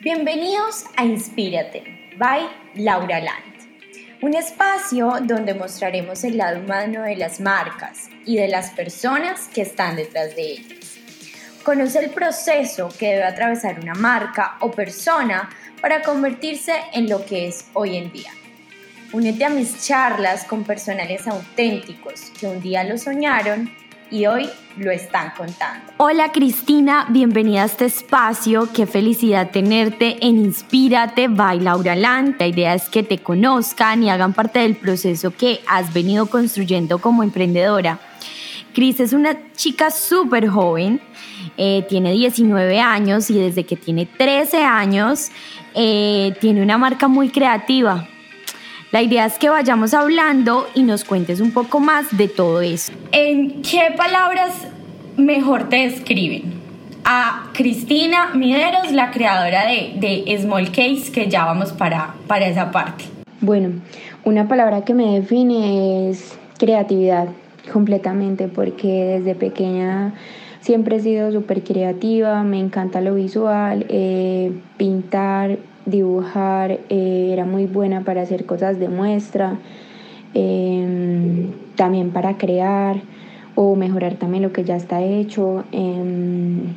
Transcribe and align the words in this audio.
Bienvenidos 0.00 0.84
a 0.96 1.04
Inspírate, 1.04 1.82
by 2.16 2.48
Laura 2.76 3.18
Land, 3.18 4.22
un 4.22 4.32
espacio 4.34 5.14
donde 5.24 5.54
mostraremos 5.54 6.22
el 6.22 6.36
lado 6.36 6.60
humano 6.60 7.02
de 7.02 7.16
las 7.16 7.40
marcas 7.40 8.08
y 8.24 8.36
de 8.36 8.46
las 8.46 8.70
personas 8.70 9.48
que 9.52 9.62
están 9.62 9.96
detrás 9.96 10.36
de 10.36 10.52
ellas. 10.52 10.98
Conoce 11.64 11.98
el 11.98 12.10
proceso 12.10 12.88
que 12.96 13.08
debe 13.08 13.24
atravesar 13.24 13.80
una 13.80 13.94
marca 13.94 14.56
o 14.60 14.70
persona 14.70 15.50
para 15.80 16.02
convertirse 16.02 16.74
en 16.92 17.08
lo 17.08 17.26
que 17.26 17.48
es 17.48 17.66
hoy 17.72 17.96
en 17.96 18.12
día. 18.12 18.30
Únete 19.12 19.46
a 19.46 19.50
mis 19.50 19.84
charlas 19.84 20.44
con 20.44 20.62
personales 20.62 21.26
auténticos 21.26 22.30
que 22.38 22.46
un 22.46 22.60
día 22.60 22.84
lo 22.84 22.98
soñaron 22.98 23.68
y 24.10 24.26
hoy 24.26 24.48
lo 24.76 24.90
están 24.90 25.32
contando. 25.36 25.92
Hola 25.98 26.32
Cristina, 26.32 27.06
bienvenida 27.10 27.62
a 27.62 27.66
este 27.66 27.86
espacio. 27.86 28.68
Qué 28.72 28.86
felicidad 28.86 29.50
tenerte 29.50 30.16
en 30.26 30.38
Inspírate 30.38 31.28
by 31.28 31.60
Laura 31.60 31.94
Land. 31.94 32.36
La 32.38 32.46
idea 32.46 32.74
es 32.74 32.88
que 32.88 33.02
te 33.02 33.18
conozcan 33.18 34.02
y 34.02 34.10
hagan 34.10 34.32
parte 34.32 34.60
del 34.60 34.76
proceso 34.76 35.32
que 35.32 35.60
has 35.66 35.92
venido 35.92 36.26
construyendo 36.26 36.98
como 36.98 37.22
emprendedora. 37.22 37.98
Cris 38.74 39.00
es 39.00 39.12
una 39.12 39.36
chica 39.54 39.90
súper 39.90 40.48
joven, 40.48 41.00
eh, 41.56 41.84
tiene 41.88 42.12
19 42.12 42.80
años 42.80 43.28
y 43.30 43.38
desde 43.38 43.64
que 43.64 43.76
tiene 43.76 44.06
13 44.06 44.62
años 44.62 45.30
eh, 45.74 46.34
tiene 46.40 46.62
una 46.62 46.78
marca 46.78 47.08
muy 47.08 47.30
creativa 47.30 48.06
la 48.90 49.02
idea 49.02 49.26
es 49.26 49.38
que 49.38 49.50
vayamos 49.50 49.92
hablando 49.92 50.66
y 50.74 50.82
nos 50.82 51.04
cuentes 51.04 51.40
un 51.40 51.52
poco 51.52 51.78
más 51.78 52.16
de 52.16 52.28
todo 52.28 52.62
eso. 52.62 52.92
¿En 53.12 53.62
qué 53.62 53.92
palabras 53.96 54.68
mejor 55.16 55.68
te 55.68 55.88
describen? 55.88 56.54
A 57.04 57.50
Cristina 57.52 58.30
Mideros, 58.34 58.92
la 58.92 59.10
creadora 59.10 59.66
de, 59.66 59.94
de 59.96 60.38
Small 60.38 60.70
Case, 60.70 61.12
que 61.12 61.28
ya 61.28 61.44
vamos 61.44 61.72
para, 61.72 62.14
para 62.26 62.46
esa 62.46 62.70
parte. 62.70 63.04
Bueno, 63.40 63.80
una 64.24 64.48
palabra 64.48 64.84
que 64.84 64.94
me 64.94 65.20
define 65.20 66.10
es 66.10 66.38
creatividad, 66.58 67.28
completamente, 67.72 68.48
porque 68.48 68.88
desde 69.18 69.34
pequeña 69.34 70.14
siempre 70.60 70.96
he 70.96 71.00
sido 71.00 71.30
súper 71.30 71.62
creativa, 71.62 72.42
me 72.42 72.58
encanta 72.58 73.00
lo 73.00 73.14
visual, 73.14 73.86
eh, 73.88 74.52
pintar, 74.76 75.58
dibujar, 75.90 76.80
eh, 76.88 77.30
era 77.32 77.44
muy 77.44 77.66
buena 77.66 78.02
para 78.02 78.22
hacer 78.22 78.46
cosas 78.46 78.78
de 78.78 78.88
muestra, 78.88 79.58
em, 80.34 81.52
también 81.76 82.10
para 82.10 82.36
crear 82.36 82.96
o 83.54 83.74
mejorar 83.74 84.14
también 84.14 84.42
lo 84.42 84.52
que 84.52 84.64
ya 84.64 84.76
está 84.76 85.02
hecho. 85.02 85.64
Em, 85.72 86.74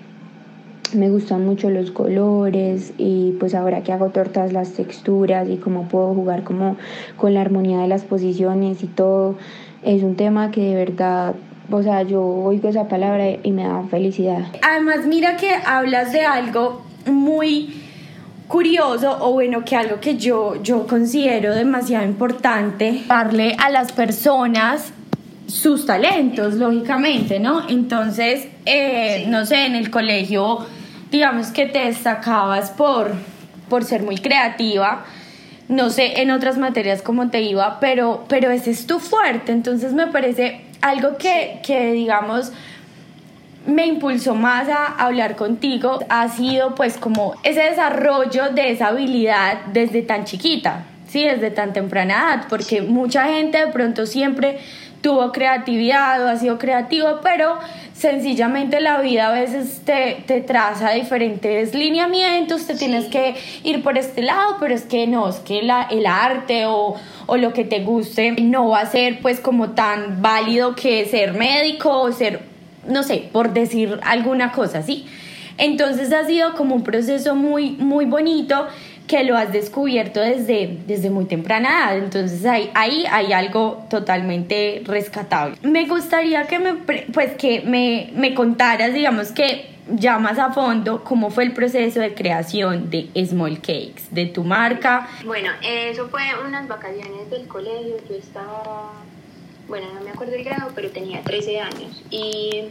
me 0.93 1.09
gustan 1.09 1.45
mucho 1.45 1.69
los 1.69 1.91
colores 1.91 2.93
y 2.97 3.33
pues 3.39 3.55
ahora 3.55 3.81
que 3.81 3.93
hago 3.93 4.09
tortas 4.09 4.51
las 4.51 4.73
texturas 4.73 5.47
y 5.49 5.57
cómo 5.57 5.87
puedo 5.87 6.13
jugar 6.13 6.43
como 6.43 6.75
con 7.17 7.33
la 7.33 7.41
armonía 7.41 7.79
de 7.79 7.87
las 7.87 8.03
posiciones 8.03 8.83
y 8.83 8.87
todo, 8.87 9.35
es 9.83 10.03
un 10.03 10.15
tema 10.15 10.51
que 10.51 10.61
de 10.61 10.75
verdad 10.75 11.35
o 11.71 11.83
sea, 11.83 12.03
yo 12.03 12.23
oigo 12.23 12.69
esa 12.69 12.87
palabra 12.87 13.25
y 13.43 13.51
me 13.51 13.63
da 13.63 13.83
felicidad. 13.89 14.45
Además, 14.61 15.05
mira 15.05 15.37
que 15.37 15.51
hablas 15.65 16.11
de 16.11 16.21
algo 16.25 16.81
muy 17.05 17.80
curioso 18.51 19.17
o 19.21 19.31
bueno 19.31 19.63
que 19.63 19.77
algo 19.77 20.01
que 20.01 20.17
yo, 20.17 20.61
yo 20.61 20.85
considero 20.85 21.55
demasiado 21.55 22.05
importante 22.05 23.03
darle 23.07 23.55
a 23.57 23.69
las 23.69 23.93
personas 23.93 24.91
sus 25.47 25.85
talentos, 25.85 26.55
lógicamente, 26.55 27.39
¿no? 27.39 27.67
Entonces, 27.69 28.47
eh, 28.65 29.25
no 29.27 29.45
sé, 29.45 29.65
en 29.65 29.75
el 29.75 29.89
colegio, 29.89 30.65
digamos 31.09 31.47
que 31.47 31.65
te 31.65 31.79
destacabas 31.79 32.71
por, 32.71 33.13
por 33.69 33.85
ser 33.85 34.03
muy 34.03 34.17
creativa, 34.17 35.05
no 35.69 35.89
sé 35.89 36.21
en 36.21 36.29
otras 36.31 36.57
materias 36.57 37.01
cómo 37.01 37.29
te 37.29 37.41
iba, 37.41 37.79
pero, 37.79 38.25
pero 38.27 38.51
ese 38.51 38.71
es 38.71 38.85
tu 38.85 38.99
fuerte, 38.99 39.53
entonces 39.53 39.93
me 39.93 40.07
parece 40.07 40.61
algo 40.81 41.17
que, 41.17 41.61
que 41.63 41.93
digamos, 41.93 42.51
me 43.65 43.85
impulsó 43.85 44.35
más 44.35 44.67
a 44.69 44.85
hablar 44.85 45.35
contigo. 45.35 45.99
Ha 46.09 46.29
sido 46.29 46.75
pues 46.75 46.97
como 46.97 47.35
ese 47.43 47.61
desarrollo 47.61 48.49
de 48.49 48.71
esa 48.71 48.87
habilidad 48.87 49.65
desde 49.73 50.01
tan 50.01 50.25
chiquita, 50.25 50.85
sí, 51.07 51.23
desde 51.23 51.51
tan 51.51 51.73
temprana 51.73 52.13
edad, 52.13 52.45
porque 52.49 52.81
mucha 52.81 53.25
gente 53.25 53.65
de 53.65 53.71
pronto 53.71 54.05
siempre 54.05 54.59
tuvo 55.01 55.31
creatividad 55.31 56.23
o 56.23 56.29
ha 56.29 56.37
sido 56.37 56.59
creativo, 56.59 57.21
pero 57.23 57.57
sencillamente 57.93 58.79
la 58.81 59.01
vida 59.01 59.29
a 59.29 59.31
veces 59.31 59.81
te, 59.83 60.23
te 60.27 60.41
traza 60.41 60.91
diferentes 60.91 61.73
lineamientos, 61.73 62.67
te 62.67 62.75
tienes 62.75 63.05
que 63.05 63.35
ir 63.63 63.81
por 63.81 63.97
este 63.97 64.21
lado, 64.21 64.57
pero 64.59 64.75
es 64.75 64.83
que 64.83 65.07
no, 65.07 65.27
es 65.29 65.37
que 65.37 65.63
la, 65.63 65.87
el 65.89 66.05
arte 66.05 66.67
o, 66.67 66.95
o 67.25 67.37
lo 67.37 67.51
que 67.51 67.63
te 67.63 67.79
guste 67.79 68.33
no 68.33 68.69
va 68.69 68.81
a 68.81 68.85
ser 68.85 69.19
pues 69.21 69.39
como 69.39 69.71
tan 69.71 70.21
válido 70.21 70.75
que 70.75 71.05
ser 71.05 71.33
médico 71.33 72.01
o 72.01 72.11
ser 72.11 72.50
no 72.87 73.03
sé, 73.03 73.29
por 73.31 73.53
decir 73.53 73.99
alguna 74.03 74.51
cosa, 74.51 74.81
¿sí? 74.81 75.05
Entonces 75.57 76.11
ha 76.13 76.25
sido 76.25 76.53
como 76.55 76.75
un 76.75 76.83
proceso 76.83 77.35
muy, 77.35 77.71
muy 77.71 78.05
bonito 78.05 78.67
que 79.07 79.23
lo 79.23 79.37
has 79.37 79.51
descubierto 79.51 80.21
desde, 80.21 80.79
desde 80.87 81.09
muy 81.09 81.25
temprana 81.25 81.69
edad. 81.69 81.97
Entonces 81.97 82.45
ahí, 82.45 82.71
ahí 82.73 83.05
hay 83.11 83.33
algo 83.33 83.85
totalmente 83.89 84.81
rescatable. 84.85 85.57
Me 85.63 85.85
gustaría 85.85 86.47
que 86.47 86.59
me, 86.59 86.75
pues, 86.75 87.33
que 87.33 87.61
me, 87.61 88.09
me 88.15 88.33
contaras, 88.33 88.93
digamos 88.93 89.31
que 89.31 89.69
ya 89.87 90.19
más 90.19 90.39
a 90.39 90.51
fondo, 90.51 91.03
cómo 91.03 91.29
fue 91.29 91.43
el 91.43 91.53
proceso 91.53 91.99
de 91.99 92.13
creación 92.13 92.89
de 92.89 93.09
Small 93.25 93.57
Cakes, 93.57 94.03
de 94.11 94.27
tu 94.27 94.43
marca. 94.43 95.09
Bueno, 95.25 95.49
eso 95.61 96.07
fue 96.07 96.21
unas 96.45 96.67
vacaciones 96.67 97.29
del 97.29 97.47
colegio. 97.47 97.97
Yo 98.09 98.15
estaba 98.15 98.93
bueno, 99.71 99.87
no 99.93 100.01
me 100.01 100.09
acuerdo 100.09 100.35
el 100.35 100.43
grado, 100.43 100.73
pero 100.75 100.89
tenía 100.91 101.23
13 101.23 101.61
años. 101.61 102.03
Y 102.09 102.65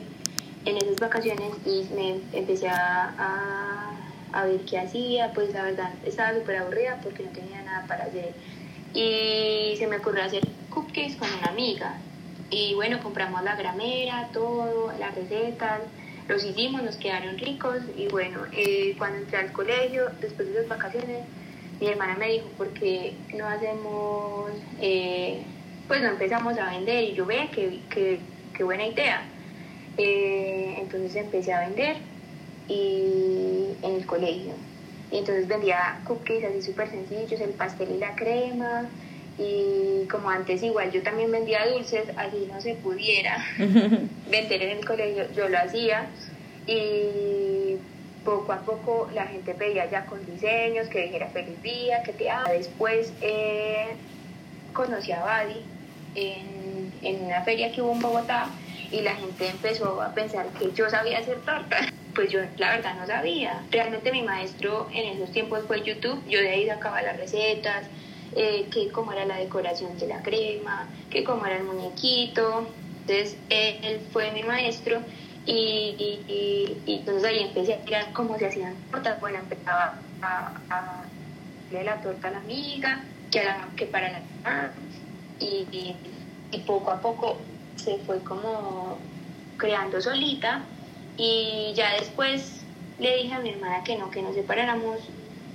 en 0.66 0.76
esas 0.76 1.00
vacaciones 1.00 1.50
me 1.94 2.20
empecé 2.34 2.68
a, 2.68 3.94
a, 4.34 4.44
ver 4.44 4.60
qué 4.66 4.78
hacía, 4.78 5.32
pues 5.32 5.50
la 5.54 5.62
verdad 5.62 5.94
estaba 6.04 6.38
súper 6.38 6.56
aburrida 6.56 7.00
porque 7.02 7.22
no 7.22 7.30
tenía 7.30 7.62
nada 7.62 7.86
para 7.86 8.04
hacer. 8.04 8.34
Y 8.92 9.76
se 9.78 9.86
me 9.86 9.96
ocurrió 9.96 10.24
hacer 10.24 10.46
cupcakes 10.68 11.16
con 11.16 11.32
una 11.38 11.46
amiga. 11.46 11.94
Y 12.50 12.74
bueno, 12.74 13.02
compramos 13.02 13.42
la 13.44 13.56
gramera, 13.56 14.28
todo, 14.34 14.92
las 14.98 15.14
recetas, 15.14 15.80
los 16.28 16.44
hicimos, 16.44 16.82
nos 16.82 16.96
quedaron 16.96 17.38
ricos. 17.38 17.78
Y 17.96 18.08
bueno, 18.08 18.40
eh, 18.52 18.94
cuando 18.98 19.20
entré 19.20 19.38
al 19.38 19.52
colegio, 19.52 20.10
después 20.20 20.48
de 20.48 20.52
esas 20.52 20.68
vacaciones, 20.68 21.24
mi 21.80 21.86
hermana 21.86 22.16
me 22.18 22.28
dijo, 22.28 22.46
¿por 22.58 22.68
qué 22.74 23.14
no 23.34 23.46
hacemos... 23.46 24.50
Eh, 24.82 25.42
pues 25.90 26.02
no 26.02 26.10
empezamos 26.10 26.56
a 26.56 26.70
vender 26.70 27.02
y 27.02 27.14
yo 27.14 27.26
ve 27.26 27.48
que, 27.52 27.80
que, 27.90 28.62
buena 28.62 28.86
idea. 28.86 29.22
Eh, 29.98 30.76
entonces 30.78 31.16
empecé 31.16 31.52
a 31.52 31.66
vender 31.66 31.96
y 32.68 33.70
en 33.82 33.96
el 33.96 34.06
colegio. 34.06 34.52
Y 35.10 35.18
entonces 35.18 35.48
vendía 35.48 35.98
cookies 36.06 36.44
así 36.44 36.62
súper 36.62 36.88
sencillos, 36.90 37.40
el 37.40 37.50
pastel 37.50 37.90
y 37.90 37.98
la 37.98 38.14
crema. 38.14 38.88
Y 39.36 40.06
como 40.06 40.30
antes 40.30 40.62
igual 40.62 40.92
yo 40.92 41.02
también 41.02 41.32
vendía 41.32 41.66
dulces, 41.66 42.04
así 42.16 42.48
no 42.48 42.60
se 42.60 42.74
pudiera 42.76 43.44
vender 43.58 44.62
en 44.62 44.78
el 44.78 44.86
colegio, 44.86 45.24
yo 45.34 45.48
lo 45.48 45.58
hacía. 45.58 46.06
Y 46.68 47.78
poco 48.24 48.52
a 48.52 48.60
poco 48.60 49.10
la 49.12 49.26
gente 49.26 49.54
pedía 49.54 49.90
ya 49.90 50.06
con 50.06 50.24
diseños, 50.24 50.86
que 50.86 51.02
dijera 51.06 51.26
feliz 51.30 51.60
día, 51.62 52.04
que 52.04 52.12
te 52.12 52.30
haga. 52.30 52.52
Después 52.52 53.12
eh, 53.22 53.88
conocí 54.72 55.10
a 55.10 55.24
Badi 55.24 55.64
en, 56.14 56.92
en 57.02 57.24
una 57.24 57.42
feria 57.42 57.72
que 57.72 57.82
hubo 57.82 57.92
en 57.92 58.00
Bogotá 58.00 58.48
y 58.90 59.00
la 59.02 59.14
gente 59.14 59.48
empezó 59.48 60.02
a 60.02 60.12
pensar 60.14 60.46
que 60.58 60.72
yo 60.72 60.88
sabía 60.90 61.18
hacer 61.18 61.38
tortas. 61.40 61.86
Pues 62.12 62.32
yo 62.32 62.40
la 62.56 62.72
verdad 62.72 62.96
no 62.96 63.06
sabía. 63.06 63.62
Realmente 63.70 64.10
mi 64.10 64.22
maestro 64.22 64.88
en 64.92 65.16
esos 65.16 65.30
tiempos 65.30 65.60
fue 65.68 65.80
YouTube. 65.84 66.20
Yo 66.28 66.40
de 66.40 66.50
ahí 66.50 66.66
sacaba 66.66 67.00
las 67.02 67.16
recetas, 67.16 67.86
eh, 68.34 68.66
que 68.72 68.88
cómo 68.90 69.12
era 69.12 69.24
la 69.24 69.36
decoración 69.36 69.96
de 69.96 70.08
la 70.08 70.20
crema, 70.20 70.88
que 71.08 71.22
cómo 71.22 71.46
era 71.46 71.58
el 71.58 71.62
muñequito. 71.62 72.66
Entonces 73.02 73.36
él 73.48 74.00
fue 74.12 74.32
mi 74.32 74.42
maestro 74.42 75.00
y, 75.46 76.76
entonces 76.84 77.24
ahí 77.24 77.44
empecé 77.44 77.74
a 77.74 77.78
mirar 77.78 78.12
cómo 78.12 78.36
se 78.38 78.46
hacían 78.46 78.74
tortas. 78.90 79.20
Bueno, 79.20 79.38
empezaba 79.38 79.94
a, 80.20 80.52
a, 80.68 81.04
darle 81.70 81.84
la 81.84 82.02
torta 82.02 82.26
a 82.26 82.30
la 82.32 82.38
amiga, 82.38 83.04
que, 83.30 83.40
que 83.76 83.86
para 83.86 84.10
la 84.10 84.20
y, 85.40 85.94
poco 86.66 86.90
a 86.90 87.00
poco 87.00 87.38
se 87.76 87.98
fue 87.98 88.20
como 88.20 88.98
creando 89.56 90.00
solita 90.00 90.62
y 91.16 91.72
ya 91.74 91.94
después 91.98 92.62
le 92.98 93.16
dije 93.16 93.34
a 93.34 93.40
mi 93.40 93.50
hermana 93.50 93.82
que 93.84 93.96
no, 93.96 94.10
que 94.10 94.22
nos 94.22 94.34
separáramos 94.34 94.98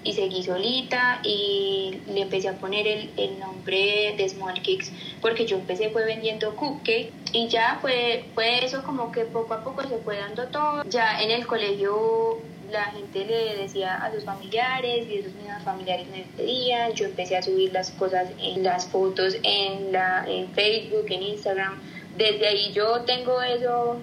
y 0.04 0.14
seguí 0.14 0.44
solita 0.44 1.20
y 1.24 2.00
le 2.08 2.22
empecé 2.22 2.50
a 2.50 2.58
poner 2.58 2.88
el, 2.88 3.10
el, 3.18 3.40
nombre 3.40 4.14
de 4.18 4.30
Small 4.30 4.56
Cakes 4.56 4.92
porque 5.22 5.46
yo 5.46 5.58
empecé 5.58 5.90
fue 5.90 6.06
vendiendo 6.06 6.56
cupcake 6.56 7.12
y 7.34 7.48
ya 7.48 7.80
fue, 7.82 8.26
fue 8.36 8.64
eso 8.64 8.84
como 8.84 9.12
que 9.12 9.26
poco 9.26 9.54
a 9.56 9.64
poco 9.64 9.82
se 9.84 9.98
fue 9.98 10.18
dando 10.18 10.48
todo. 10.48 10.84
Ya 10.84 11.22
en 11.22 11.32
el 11.32 11.48
colegio 11.48 12.40
la 12.72 12.86
gente 12.86 13.26
le 13.26 13.58
decía 13.58 13.96
a 13.96 14.12
sus 14.12 14.24
familiares 14.24 15.08
y 15.10 15.18
esos 15.18 15.34
mismos 15.34 15.64
familiares 15.64 16.08
me 16.10 16.26
pedían, 16.36 16.94
yo 16.94 17.06
empecé 17.06 17.38
a 17.38 17.42
subir 17.42 17.72
las 17.74 17.92
cosas 17.92 18.30
en 18.40 18.64
las 18.64 18.88
fotos 18.88 19.38
en, 19.44 19.92
la, 19.92 20.26
en 20.28 20.50
Facebook, 20.54 21.06
en 21.10 21.24
Instagram, 21.24 21.80
desde 22.18 22.48
ahí 22.48 22.72
yo 22.74 23.02
tengo 23.02 23.42
eso 23.42 24.00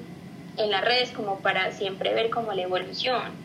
en 0.56 0.70
las 0.70 0.84
redes 0.84 1.10
como 1.10 1.38
para 1.40 1.72
siempre 1.72 2.12
ver 2.14 2.30
como 2.30 2.52
la 2.52 2.62
evolución. 2.62 3.42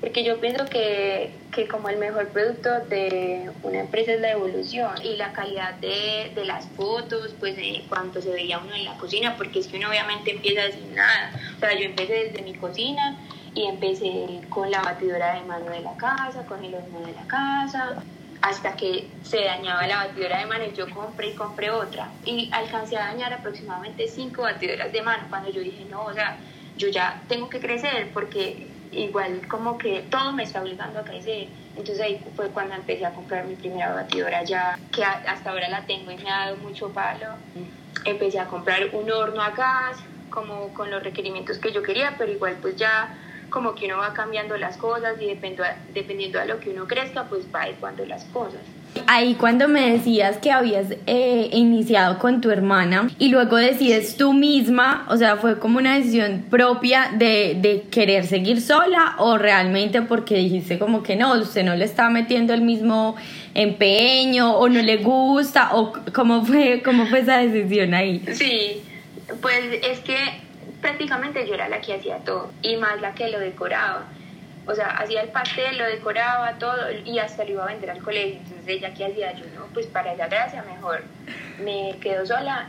Porque 0.00 0.22
yo 0.22 0.40
pienso 0.40 0.64
que, 0.66 1.32
que, 1.52 1.66
como 1.66 1.88
el 1.88 1.96
mejor 1.96 2.28
producto 2.28 2.70
de 2.88 3.50
una 3.64 3.80
empresa 3.80 4.12
es 4.12 4.20
la 4.20 4.30
evolución 4.30 4.92
y 5.02 5.16
la 5.16 5.32
calidad 5.32 5.74
de, 5.74 6.30
de 6.36 6.44
las 6.44 6.68
fotos, 6.68 7.34
pues 7.40 7.56
de 7.56 7.82
cuánto 7.88 8.22
se 8.22 8.30
veía 8.30 8.60
uno 8.60 8.76
en 8.76 8.84
la 8.84 8.96
cocina, 8.96 9.36
porque 9.36 9.58
es 9.58 9.66
que 9.66 9.76
uno 9.76 9.88
obviamente 9.88 10.30
empieza 10.30 10.70
sin 10.70 10.94
nada. 10.94 11.32
O 11.56 11.58
sea, 11.58 11.74
yo 11.76 11.84
empecé 11.84 12.12
desde 12.26 12.42
mi 12.42 12.54
cocina 12.54 13.18
y 13.58 13.66
empecé 13.66 14.40
con 14.48 14.70
la 14.70 14.80
batidora 14.82 15.34
de 15.34 15.42
mano 15.42 15.68
de 15.68 15.80
la 15.80 15.96
casa, 15.96 16.46
con 16.46 16.64
el 16.64 16.72
horno 16.76 17.00
de 17.00 17.12
la 17.12 17.26
casa, 17.26 17.96
hasta 18.40 18.76
que 18.76 19.10
se 19.20 19.42
dañaba 19.42 19.84
la 19.88 19.96
batidora 20.06 20.38
de 20.38 20.46
mano 20.46 20.64
y 20.64 20.72
yo 20.72 20.88
compré 20.88 21.30
y 21.30 21.34
compré 21.34 21.68
otra. 21.68 22.12
Y 22.24 22.48
alcancé 22.52 22.96
a 22.96 23.06
dañar 23.06 23.32
aproximadamente 23.32 24.06
cinco 24.06 24.42
batidoras 24.42 24.92
de 24.92 25.02
mano 25.02 25.26
cuando 25.28 25.50
yo 25.50 25.60
dije, 25.60 25.84
no, 25.86 26.04
o 26.04 26.12
sea, 26.12 26.38
yo 26.76 26.86
ya 26.86 27.24
tengo 27.26 27.48
que 27.48 27.58
crecer 27.58 28.12
porque 28.12 28.70
igual 28.92 29.48
como 29.48 29.76
que 29.76 30.02
todo 30.02 30.32
me 30.32 30.44
está 30.44 30.62
obligando 30.62 31.00
a 31.00 31.04
crecer. 31.04 31.48
Entonces 31.74 32.00
ahí 32.00 32.22
fue 32.36 32.50
cuando 32.52 32.76
empecé 32.76 33.06
a 33.06 33.12
comprar 33.12 33.44
mi 33.44 33.56
primera 33.56 33.92
batidora 33.92 34.44
ya, 34.44 34.78
que 34.92 35.02
hasta 35.02 35.50
ahora 35.50 35.68
la 35.68 35.84
tengo 35.84 36.12
y 36.12 36.16
me 36.16 36.30
ha 36.30 36.44
dado 36.44 36.58
mucho 36.58 36.92
palo. 36.92 37.26
Empecé 38.04 38.38
a 38.38 38.46
comprar 38.46 38.90
un 38.92 39.10
horno 39.10 39.42
a 39.42 39.50
gas, 39.50 39.98
como 40.28 40.72
con 40.72 40.92
los 40.92 41.02
requerimientos 41.02 41.58
que 41.58 41.72
yo 41.72 41.82
quería, 41.82 42.14
pero 42.16 42.30
igual 42.30 42.58
pues 42.62 42.76
ya 42.76 43.12
como 43.50 43.74
que 43.74 43.86
uno 43.86 43.98
va 43.98 44.12
cambiando 44.12 44.56
las 44.56 44.76
cosas 44.76 45.14
y 45.20 45.26
dependiendo 45.26 45.64
a, 45.64 45.76
dependiendo 45.94 46.40
a 46.40 46.44
lo 46.44 46.60
que 46.60 46.70
uno 46.70 46.86
crezca, 46.86 47.24
pues 47.24 47.46
va 47.54 47.62
adecuando 47.62 48.04
las 48.04 48.24
cosas. 48.26 48.60
Ahí 49.06 49.34
cuando 49.34 49.68
me 49.68 49.92
decías 49.92 50.38
que 50.38 50.50
habías 50.50 50.86
eh, 51.06 51.50
iniciado 51.52 52.18
con 52.18 52.40
tu 52.40 52.50
hermana 52.50 53.08
y 53.18 53.28
luego 53.28 53.56
decides 53.56 54.16
tú 54.16 54.32
misma, 54.32 55.06
o 55.08 55.16
sea, 55.16 55.36
fue 55.36 55.58
como 55.58 55.78
una 55.78 55.96
decisión 55.96 56.46
propia 56.50 57.10
de, 57.14 57.56
de 57.60 57.82
querer 57.90 58.26
seguir 58.26 58.60
sola 58.60 59.14
o 59.18 59.38
realmente 59.38 60.02
porque 60.02 60.36
dijiste 60.36 60.78
como 60.78 61.02
que 61.02 61.16
no, 61.16 61.34
usted 61.34 61.64
no 61.64 61.76
le 61.76 61.84
está 61.84 62.08
metiendo 62.10 62.54
el 62.54 62.62
mismo 62.62 63.16
empeño 63.54 64.56
o 64.56 64.68
no 64.68 64.80
le 64.82 64.96
gusta 64.98 65.76
o 65.76 65.92
cómo 66.12 66.44
fue, 66.44 66.82
cómo 66.82 67.06
fue 67.06 67.20
esa 67.20 67.38
decisión 67.38 67.94
ahí. 67.94 68.22
Sí, 68.32 68.82
pues 69.40 69.60
es 69.82 70.00
que 70.00 70.47
prácticamente 70.80 71.46
yo 71.46 71.54
era 71.54 71.68
la 71.68 71.80
que 71.80 71.94
hacía 71.94 72.18
todo 72.18 72.50
y 72.62 72.76
más 72.76 73.00
la 73.00 73.14
que 73.14 73.28
lo 73.28 73.38
decoraba. 73.40 74.04
O 74.66 74.74
sea, 74.74 74.88
hacía 74.98 75.22
el 75.22 75.30
pastel, 75.30 75.78
lo 75.78 75.84
decoraba 75.84 76.58
todo 76.58 76.76
y 77.04 77.18
hasta 77.18 77.44
lo 77.44 77.50
iba 77.52 77.64
a 77.64 77.68
vender 77.68 77.90
al 77.90 78.02
colegio. 78.02 78.38
Entonces 78.42 78.68
ella 78.68 78.92
¿qué 78.94 79.06
hacía 79.06 79.32
yo, 79.32 79.44
no, 79.56 79.66
pues 79.72 79.86
para 79.86 80.12
ella 80.12 80.28
gracia 80.28 80.62
mejor 80.62 81.04
me 81.64 81.96
quedo 82.00 82.26
sola 82.26 82.68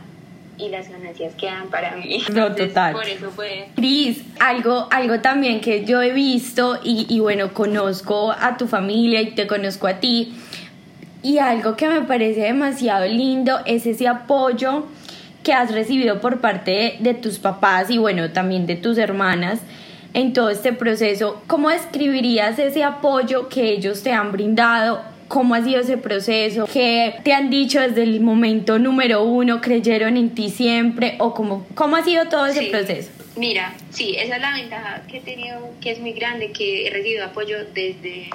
y 0.56 0.68
las 0.68 0.88
ganancias 0.88 1.34
quedan 1.34 1.68
para 1.68 1.96
mí. 1.96 2.22
No, 2.32 2.54
total. 2.54 2.92
Por 2.92 3.06
eso 3.06 3.30
fue. 3.30 3.68
Cris, 3.76 4.22
algo, 4.38 4.88
algo 4.90 5.20
también 5.20 5.60
que 5.60 5.84
yo 5.84 6.02
he 6.02 6.12
visto 6.12 6.78
y, 6.82 7.06
y 7.08 7.20
bueno, 7.20 7.52
conozco 7.52 8.32
a 8.32 8.56
tu 8.56 8.66
familia 8.66 9.20
y 9.20 9.32
te 9.32 9.46
conozco 9.46 9.86
a 9.86 9.94
ti. 9.94 10.34
Y 11.22 11.38
algo 11.38 11.76
que 11.76 11.88
me 11.88 12.02
parece 12.02 12.42
demasiado 12.42 13.06
lindo 13.06 13.60
es 13.66 13.86
ese 13.86 14.08
apoyo 14.08 14.86
que 15.42 15.52
has 15.52 15.72
recibido 15.72 16.20
por 16.20 16.40
parte 16.40 16.96
de, 17.00 17.14
tus 17.14 17.38
papás 17.38 17.90
y 17.90 17.98
bueno, 17.98 18.30
también 18.30 18.66
de 18.66 18.76
tus 18.76 18.98
hermanas 18.98 19.60
en 20.12 20.32
todo 20.32 20.50
este 20.50 20.72
proceso. 20.72 21.42
¿Cómo 21.46 21.70
describirías 21.70 22.58
ese 22.58 22.84
apoyo 22.84 23.48
que 23.48 23.70
ellos 23.70 24.02
te 24.02 24.12
han 24.12 24.32
brindado? 24.32 25.02
¿Cómo 25.28 25.54
ha 25.54 25.62
sido 25.62 25.80
ese 25.80 25.96
proceso? 25.96 26.68
¿Qué 26.70 27.14
te 27.22 27.32
han 27.32 27.50
dicho 27.50 27.80
desde 27.80 28.02
el 28.02 28.20
momento 28.20 28.78
número 28.78 29.22
uno? 29.22 29.60
¿Creyeron 29.60 30.16
en 30.16 30.30
ti 30.30 30.50
siempre? 30.50 31.14
¿O 31.18 31.34
cómo, 31.34 31.66
cómo 31.74 31.96
ha 31.96 32.02
sido 32.02 32.26
todo 32.28 32.46
ese 32.46 32.64
proceso? 32.64 33.10
Mira, 33.36 33.74
sí, 33.90 34.16
esa 34.18 34.36
es 34.36 34.42
la 34.42 34.52
ventaja 34.54 35.02
que 35.08 35.18
he 35.18 35.20
tenido, 35.20 35.70
que 35.80 35.92
es 35.92 36.00
muy 36.00 36.12
grande, 36.12 36.50
que 36.50 36.86
he 36.86 36.90
recibido 36.90 37.24
apoyo 37.24 37.58
desde, 37.72 38.28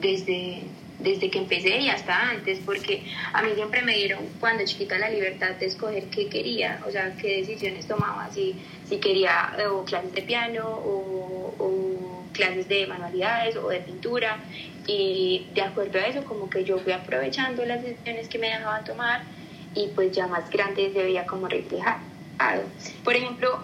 desde 0.00 0.62
desde 1.02 1.30
que 1.30 1.38
empecé 1.38 1.78
y 1.78 1.88
hasta 1.88 2.30
antes, 2.30 2.60
porque 2.64 3.04
a 3.32 3.42
mí 3.42 3.50
siempre 3.54 3.82
me 3.82 3.94
dieron 3.94 4.20
cuando 4.40 4.64
chiquita 4.64 4.98
la 4.98 5.10
libertad 5.10 5.50
de 5.56 5.66
escoger 5.66 6.04
qué 6.04 6.28
quería, 6.28 6.80
o 6.86 6.90
sea, 6.90 7.14
qué 7.16 7.38
decisiones 7.38 7.86
tomaba, 7.86 8.30
si, 8.30 8.54
si 8.88 8.98
quería 8.98 9.54
o 9.70 9.84
clases 9.84 10.12
de 10.14 10.22
piano 10.22 10.66
o, 10.66 11.54
o 11.58 12.24
clases 12.32 12.68
de 12.68 12.86
manualidades 12.86 13.56
o 13.56 13.68
de 13.68 13.80
pintura, 13.80 14.38
y 14.86 15.46
de 15.54 15.62
acuerdo 15.62 15.98
a 15.98 16.06
eso 16.06 16.24
como 16.24 16.50
que 16.50 16.64
yo 16.64 16.78
fui 16.78 16.92
aprovechando 16.92 17.64
las 17.64 17.82
decisiones 17.82 18.28
que 18.28 18.38
me 18.38 18.48
dejaban 18.48 18.84
tomar 18.84 19.22
y 19.74 19.88
pues 19.88 20.12
ya 20.12 20.26
más 20.26 20.50
grande 20.50 20.92
se 20.92 21.02
veía 21.02 21.26
como 21.26 21.48
reflejado. 21.48 22.00
Por 23.04 23.14
ejemplo, 23.14 23.60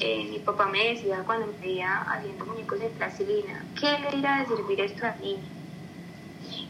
eh, 0.00 0.26
mi 0.30 0.38
papá 0.38 0.66
me 0.66 0.94
decía 0.94 1.22
cuando 1.26 1.46
me 1.46 1.58
veía 1.58 1.96
haciendo 2.02 2.46
muñecos 2.46 2.78
de 2.78 2.88
plastilina, 2.90 3.64
¿qué 3.78 3.98
le 3.98 4.18
irá 4.18 4.40
a 4.40 4.46
servir 4.46 4.80
esto 4.80 5.06
a 5.06 5.16
mí? 5.20 5.38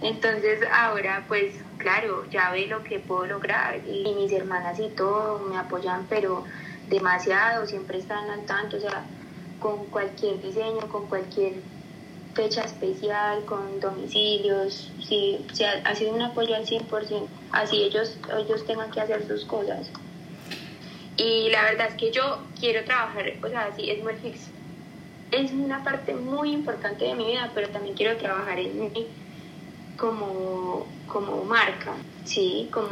Entonces 0.02 0.60
ahora 0.72 1.24
pues 1.28 1.54
claro, 1.78 2.24
ya 2.30 2.50
ve 2.50 2.66
lo 2.66 2.82
que 2.82 2.98
puedo 2.98 3.26
lograr 3.26 3.80
y 3.86 4.14
mis 4.14 4.32
hermanas 4.32 4.78
y 4.78 4.88
todo 4.88 5.38
me 5.40 5.56
apoyan 5.56 6.06
pero 6.08 6.44
demasiado, 6.88 7.66
siempre 7.66 7.98
están 7.98 8.28
al 8.30 8.44
tanto, 8.44 8.76
o 8.76 8.80
sea, 8.80 9.04
con 9.60 9.86
cualquier 9.86 10.40
diseño, 10.42 10.88
con 10.88 11.06
cualquier 11.06 11.54
fecha 12.34 12.62
especial, 12.62 13.44
con 13.44 13.80
domicilios, 13.80 14.90
sí, 15.06 15.46
ha 15.84 15.94
sido 15.94 16.14
un 16.14 16.22
apoyo 16.22 16.54
al 16.54 16.66
100%, 16.66 17.26
así 17.52 17.82
ellos, 17.82 18.18
ellos 18.38 18.66
tengan 18.66 18.90
que 18.90 19.00
hacer 19.00 19.26
sus 19.26 19.44
cosas. 19.44 19.88
Y 21.16 21.48
la 21.50 21.62
verdad 21.62 21.88
es 21.88 21.94
que 21.94 22.10
yo 22.10 22.38
quiero 22.58 22.84
trabajar, 22.84 23.34
o 23.42 23.48
sea, 23.48 23.70
sí, 23.76 23.88
es 23.90 24.02
muy 24.02 24.14
fix. 24.14 24.48
Es 25.30 25.52
una 25.52 25.82
parte 25.82 26.14
muy 26.14 26.52
importante 26.52 27.04
de 27.04 27.14
mi 27.14 27.26
vida, 27.26 27.50
pero 27.54 27.68
también 27.68 27.94
quiero 27.94 28.16
trabajar 28.16 28.58
en 28.58 28.92
mí 28.92 29.08
como, 29.96 30.86
como 31.06 31.44
marca, 31.44 31.92
¿sí? 32.24 32.68
Como 32.70 32.88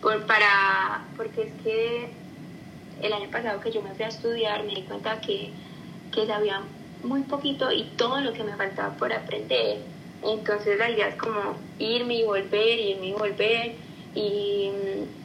por, 0.00 0.26
para, 0.26 1.04
porque 1.16 1.42
es 1.42 1.52
que 1.62 2.10
el 3.02 3.12
año 3.12 3.30
pasado 3.30 3.60
que 3.60 3.70
yo 3.70 3.82
me 3.82 3.90
fui 3.90 4.04
a 4.04 4.08
estudiar 4.08 4.64
me 4.64 4.74
di 4.74 4.82
cuenta 4.82 5.20
que, 5.20 5.50
que 6.12 6.26
sabía 6.26 6.62
muy 7.02 7.22
poquito 7.22 7.72
y 7.72 7.84
todo 7.96 8.20
lo 8.20 8.32
que 8.32 8.44
me 8.44 8.54
faltaba 8.54 8.94
por 8.94 9.12
aprender. 9.12 9.78
Entonces 10.22 10.78
la 10.78 10.90
idea 10.90 11.08
es 11.08 11.14
como 11.16 11.56
irme 11.78 12.16
y 12.16 12.24
volver, 12.24 12.78
irme 12.78 13.06
y 13.06 13.12
volver 13.12 13.72
y, 14.14 14.70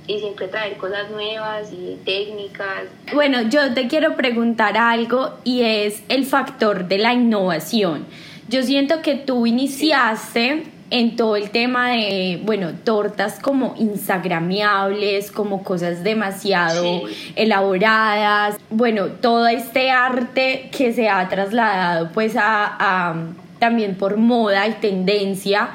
y, 0.07 0.19
siempre 0.19 0.47
traer 0.47 0.77
cosas 0.77 1.09
nuevas 1.09 1.71
y 1.73 1.97
técnicas. 2.05 2.83
Bueno, 3.13 3.41
yo 3.49 3.73
te 3.73 3.87
quiero 3.87 4.15
preguntar 4.15 4.77
algo 4.77 5.33
y 5.43 5.63
es 5.63 6.03
el 6.07 6.25
factor 6.25 6.87
de 6.87 6.99
la 6.99 7.13
innovación. 7.13 8.05
Yo 8.47 8.61
siento 8.61 9.01
que 9.01 9.15
tú 9.15 9.47
iniciaste 9.47 10.74
en 10.91 11.15
todo 11.15 11.35
el 11.35 11.49
tema 11.49 11.91
de, 11.91 12.39
bueno, 12.43 12.71
tortas 12.83 13.39
como 13.39 13.73
instagramiables, 13.77 15.31
como 15.31 15.63
cosas 15.63 16.03
demasiado 16.03 17.01
elaboradas, 17.35 18.57
bueno, 18.69 19.07
todo 19.07 19.47
este 19.47 19.89
arte 19.89 20.69
que 20.75 20.93
se 20.93 21.09
ha 21.09 21.27
trasladado 21.27 22.11
pues 22.13 22.35
a, 22.37 23.15
también 23.59 23.95
por 23.95 24.17
moda 24.17 24.67
y 24.67 24.73
tendencia 24.73 25.69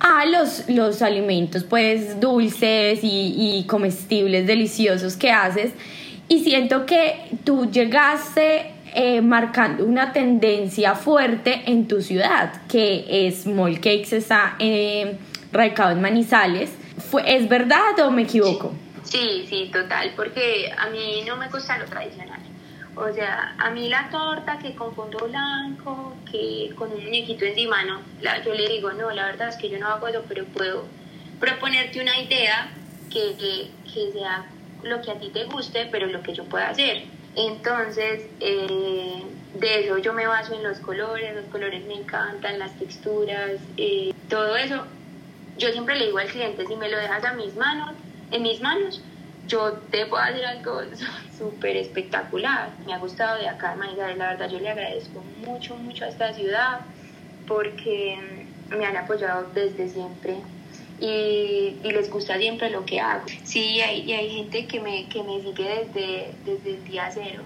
a 0.00 0.24
los, 0.24 0.68
los 0.68 1.02
alimentos 1.02 1.64
pues 1.64 2.20
dulces 2.20 3.00
y, 3.02 3.34
y 3.36 3.64
comestibles 3.66 4.46
deliciosos 4.46 5.16
que 5.16 5.30
haces. 5.30 5.72
Y 6.28 6.40
siento 6.44 6.84
que 6.86 7.16
tú 7.44 7.70
llegaste 7.70 8.77
eh, 8.94 9.20
marcando 9.20 9.84
una 9.84 10.12
tendencia 10.12 10.94
fuerte 10.94 11.62
en 11.66 11.88
tu 11.88 12.00
ciudad, 12.02 12.62
que 12.68 13.26
es 13.26 13.46
Mall 13.46 13.76
Cakes 13.76 14.16
está 14.16 14.56
eh, 14.58 15.18
radicado 15.52 15.92
en 15.92 16.00
Manizales. 16.00 16.70
¿Fue, 17.10 17.22
¿Es 17.26 17.48
verdad 17.48 17.98
o 18.04 18.10
me 18.10 18.22
equivoco? 18.22 18.74
Sí, 19.04 19.46
sí, 19.48 19.70
total, 19.72 20.12
porque 20.16 20.70
a 20.76 20.90
mí 20.90 21.22
no 21.26 21.36
me 21.36 21.48
gusta 21.48 21.78
lo 21.78 21.86
tradicional. 21.86 22.40
O 22.94 23.12
sea, 23.12 23.54
a 23.58 23.70
mí 23.70 23.88
la 23.88 24.10
torta 24.10 24.58
que 24.58 24.74
con 24.74 24.94
fondo 24.94 25.18
blanco, 25.28 26.16
que 26.30 26.72
con 26.76 26.92
un 26.92 27.02
muñequito 27.04 27.44
encima, 27.44 27.84
no. 27.84 28.00
La, 28.20 28.42
yo 28.44 28.52
le 28.54 28.68
digo, 28.68 28.92
no, 28.92 29.10
la 29.12 29.26
verdad 29.26 29.48
es 29.48 29.56
que 29.56 29.70
yo 29.70 29.78
no 29.78 29.86
hago 29.86 30.08
eso, 30.08 30.24
pero 30.28 30.44
puedo 30.46 30.84
proponerte 31.38 32.00
una 32.00 32.18
idea 32.18 32.68
que, 33.08 33.36
que, 33.38 33.70
que 33.92 34.12
sea 34.12 34.46
lo 34.82 35.00
que 35.00 35.10
a 35.12 35.14
ti 35.14 35.30
te 35.30 35.44
guste, 35.44 35.88
pero 35.90 36.06
lo 36.06 36.22
que 36.22 36.34
yo 36.34 36.44
pueda 36.44 36.70
hacer. 36.70 37.04
Entonces, 37.34 38.24
eh, 38.40 39.22
de 39.54 39.80
eso 39.80 39.98
yo 39.98 40.12
me 40.12 40.26
baso 40.26 40.54
en 40.54 40.62
los 40.62 40.78
colores, 40.80 41.34
los 41.34 41.46
colores 41.46 41.84
me 41.86 41.94
encantan, 41.94 42.58
las 42.58 42.76
texturas, 42.78 43.60
eh, 43.76 44.10
todo 44.28 44.56
eso. 44.56 44.86
Yo 45.56 45.70
siempre 45.70 45.96
le 45.96 46.06
digo 46.06 46.18
al 46.18 46.28
cliente, 46.28 46.66
si 46.66 46.76
me 46.76 46.88
lo 46.88 46.98
dejas 46.98 47.24
a 47.24 47.32
mis 47.34 47.54
manos, 47.56 47.90
en 48.30 48.42
mis 48.42 48.60
manos, 48.60 49.02
yo 49.46 49.72
te 49.90 50.06
puedo 50.06 50.22
hacer 50.22 50.44
algo 50.44 50.80
súper 51.36 51.76
espectacular. 51.76 52.76
Me 52.86 52.94
ha 52.94 52.98
gustado 52.98 53.38
de 53.38 53.48
acá, 53.48 53.74
Manizales, 53.74 54.18
la 54.18 54.28
verdad 54.28 54.50
yo 54.50 54.60
le 54.60 54.70
agradezco 54.70 55.22
mucho, 55.22 55.76
mucho 55.76 56.04
a 56.04 56.08
esta 56.08 56.32
ciudad 56.32 56.82
porque 57.46 58.46
me 58.70 58.84
han 58.84 58.96
apoyado 58.96 59.50
desde 59.54 59.88
siempre 59.88 60.42
y, 61.00 61.76
les 61.82 62.10
gusta 62.10 62.38
siempre 62.38 62.70
lo 62.70 62.84
que 62.84 63.00
hago. 63.00 63.24
Sí, 63.44 63.80
hay, 63.80 64.02
y 64.02 64.12
hay 64.12 64.30
gente 64.30 64.66
que 64.66 64.80
me, 64.80 65.06
que 65.06 65.22
me 65.22 65.40
sigue 65.40 65.86
desde, 65.92 66.30
desde 66.44 66.70
el 66.70 66.84
día 66.84 67.10
cero. 67.12 67.42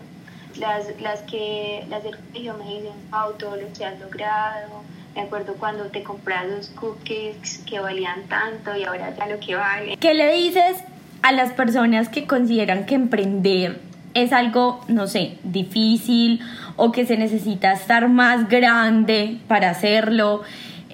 Las, 0.59 0.87
las 1.01 1.23
que 1.23 1.85
las 1.89 2.03
del 2.05 2.17
colegio 2.17 2.55
me 2.59 2.65
dicen, 2.65 2.93
Pau, 3.11 3.33
todo 3.39 3.57
lo 3.57 3.73
que 3.73 3.85
has 3.85 3.99
logrado. 4.01 4.83
Me 5.15 5.23
acuerdo 5.23 5.55
cuando 5.55 5.85
te 5.85 6.03
compras 6.03 6.47
los 6.49 6.69
cookies 6.69 7.63
que 7.69 7.79
valían 7.81 8.23
tanto 8.29 8.75
y 8.77 8.85
ahora 8.85 9.15
ya 9.17 9.27
lo 9.27 9.39
que 9.41 9.55
vale. 9.55 9.97
¿Qué 9.99 10.15
le 10.15 10.33
dices 10.33 10.83
a 11.23 11.33
las 11.33 11.53
personas 11.53 12.09
que 12.09 12.27
consideran 12.27 12.87
que 12.87 12.95
emprender 12.95 13.81
es 14.15 14.33
algo, 14.33 14.81
no 14.89 15.07
sé, 15.07 15.39
difícil 15.43 16.41
o 16.77 16.93
que 16.93 17.07
se 17.07 17.17
necesita 17.17 17.73
estar 17.73 18.09
más 18.09 18.49
grande 18.49 19.39
para 19.49 19.71
hacerlo? 19.71 20.43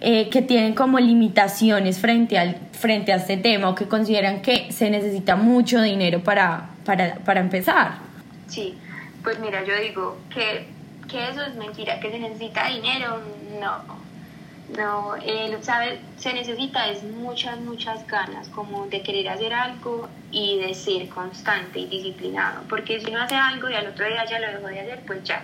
Eh, 0.01 0.29
que 0.31 0.43
tienen 0.43 0.75
como 0.75 1.01
limitaciones 1.01 1.99
frente, 1.99 2.39
al, 2.39 2.57
frente 2.71 3.13
a 3.13 3.17
este 3.17 3.37
tema 3.37 3.69
o 3.69 3.75
que 3.75 3.89
consideran 3.89 4.43
que 4.43 4.71
se 4.71 4.91
necesita 4.91 5.35
mucho 5.35 5.83
dinero 5.83 6.23
para, 6.23 6.71
para, 6.85 7.17
para 7.17 7.41
empezar. 7.41 7.99
Sí, 8.47 8.79
pues 9.25 9.41
mira, 9.41 9.65
yo 9.65 9.75
digo 9.77 10.19
que, 10.33 10.69
que, 11.09 11.29
eso 11.29 11.43
es 11.43 11.57
mentira, 11.57 11.99
que 11.99 12.13
se 12.13 12.19
necesita 12.21 12.69
dinero, 12.69 13.21
no. 13.61 13.99
No, 14.77 15.17
eh, 15.17 15.57
¿sabes? 15.63 15.99
Se 16.19 16.33
necesita 16.33 16.91
es 16.91 17.03
muchas, 17.03 17.59
muchas 17.61 18.07
ganas, 18.07 18.49
como 18.51 18.87
de 18.87 19.01
querer 19.01 19.31
hacer 19.31 19.53
algo 19.53 20.09
y 20.31 20.59
de 20.59 20.75
ser 20.75 21.09
constante 21.09 21.81
y 21.81 21.87
disciplinado, 21.87 22.63
porque 22.69 23.01
si 23.01 23.11
no 23.11 23.23
hace 23.23 23.35
algo 23.35 23.69
y 23.69 23.75
al 23.75 23.89
otro 23.89 24.07
día 24.07 24.25
ya 24.27 24.39
lo 24.39 24.47
dejó 24.47 24.69
de 24.69 24.81
hacer, 24.81 25.01
pues 25.07 25.25
ya, 25.25 25.43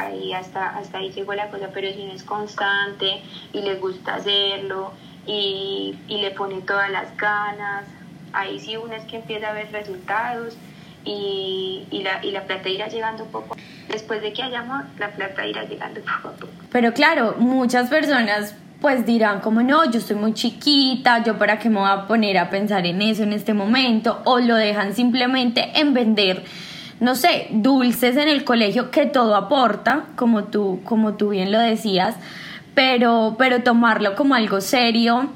ahí 0.00 0.32
hasta, 0.32 0.76
hasta 0.76 0.98
ahí 0.98 1.10
llegó 1.10 1.34
la 1.34 1.48
cosa, 1.48 1.70
pero 1.72 1.92
si 1.92 2.04
no 2.04 2.12
es 2.12 2.22
constante 2.22 3.22
y 3.52 3.60
le 3.60 3.76
gusta 3.76 4.16
hacerlo 4.16 4.92
y, 5.26 5.96
y 6.08 6.20
le 6.20 6.30
pone 6.30 6.60
todas 6.62 6.90
las 6.90 7.16
ganas, 7.16 7.84
ahí 8.32 8.58
sí 8.58 8.76
uno 8.76 8.94
es 8.94 9.04
que 9.04 9.16
empieza 9.16 9.50
a 9.50 9.52
ver 9.52 9.70
resultados 9.72 10.56
y, 11.04 11.86
y, 11.90 12.02
la, 12.02 12.24
y 12.24 12.30
la 12.30 12.44
plata 12.44 12.68
irá 12.68 12.88
llegando 12.88 13.24
poco. 13.26 13.56
Después 13.88 14.22
de 14.22 14.32
que 14.32 14.42
haya 14.42 14.60
amor, 14.60 14.84
la 14.98 15.10
plata 15.10 15.46
irá 15.46 15.64
llegando 15.64 16.00
poco 16.22 16.28
a 16.28 16.32
poco. 16.32 16.52
Pero 16.70 16.92
claro, 16.92 17.36
muchas 17.38 17.88
personas 17.88 18.56
pues 18.80 19.06
dirán 19.06 19.40
como 19.40 19.62
no, 19.62 19.90
yo 19.90 19.98
estoy 19.98 20.16
muy 20.16 20.34
chiquita, 20.34 21.22
yo 21.24 21.38
para 21.38 21.58
qué 21.58 21.70
me 21.70 21.80
voy 21.80 21.88
a 21.88 22.06
poner 22.06 22.36
a 22.36 22.50
pensar 22.50 22.84
en 22.84 23.00
eso 23.00 23.22
en 23.22 23.32
este 23.32 23.54
momento, 23.54 24.20
o 24.24 24.40
lo 24.40 24.56
dejan 24.56 24.94
simplemente 24.94 25.70
en 25.74 25.94
vender 25.94 26.44
no 27.00 27.14
sé, 27.14 27.48
dulces 27.50 28.16
en 28.16 28.28
el 28.28 28.44
colegio, 28.44 28.90
que 28.90 29.06
todo 29.06 29.34
aporta, 29.34 30.04
como 30.16 30.44
tú, 30.44 30.80
como 30.84 31.14
tú 31.14 31.30
bien 31.30 31.52
lo 31.52 31.58
decías, 31.58 32.16
pero, 32.74 33.36
pero 33.38 33.62
tomarlo 33.62 34.14
como 34.14 34.34
algo 34.34 34.60
serio, 34.60 35.28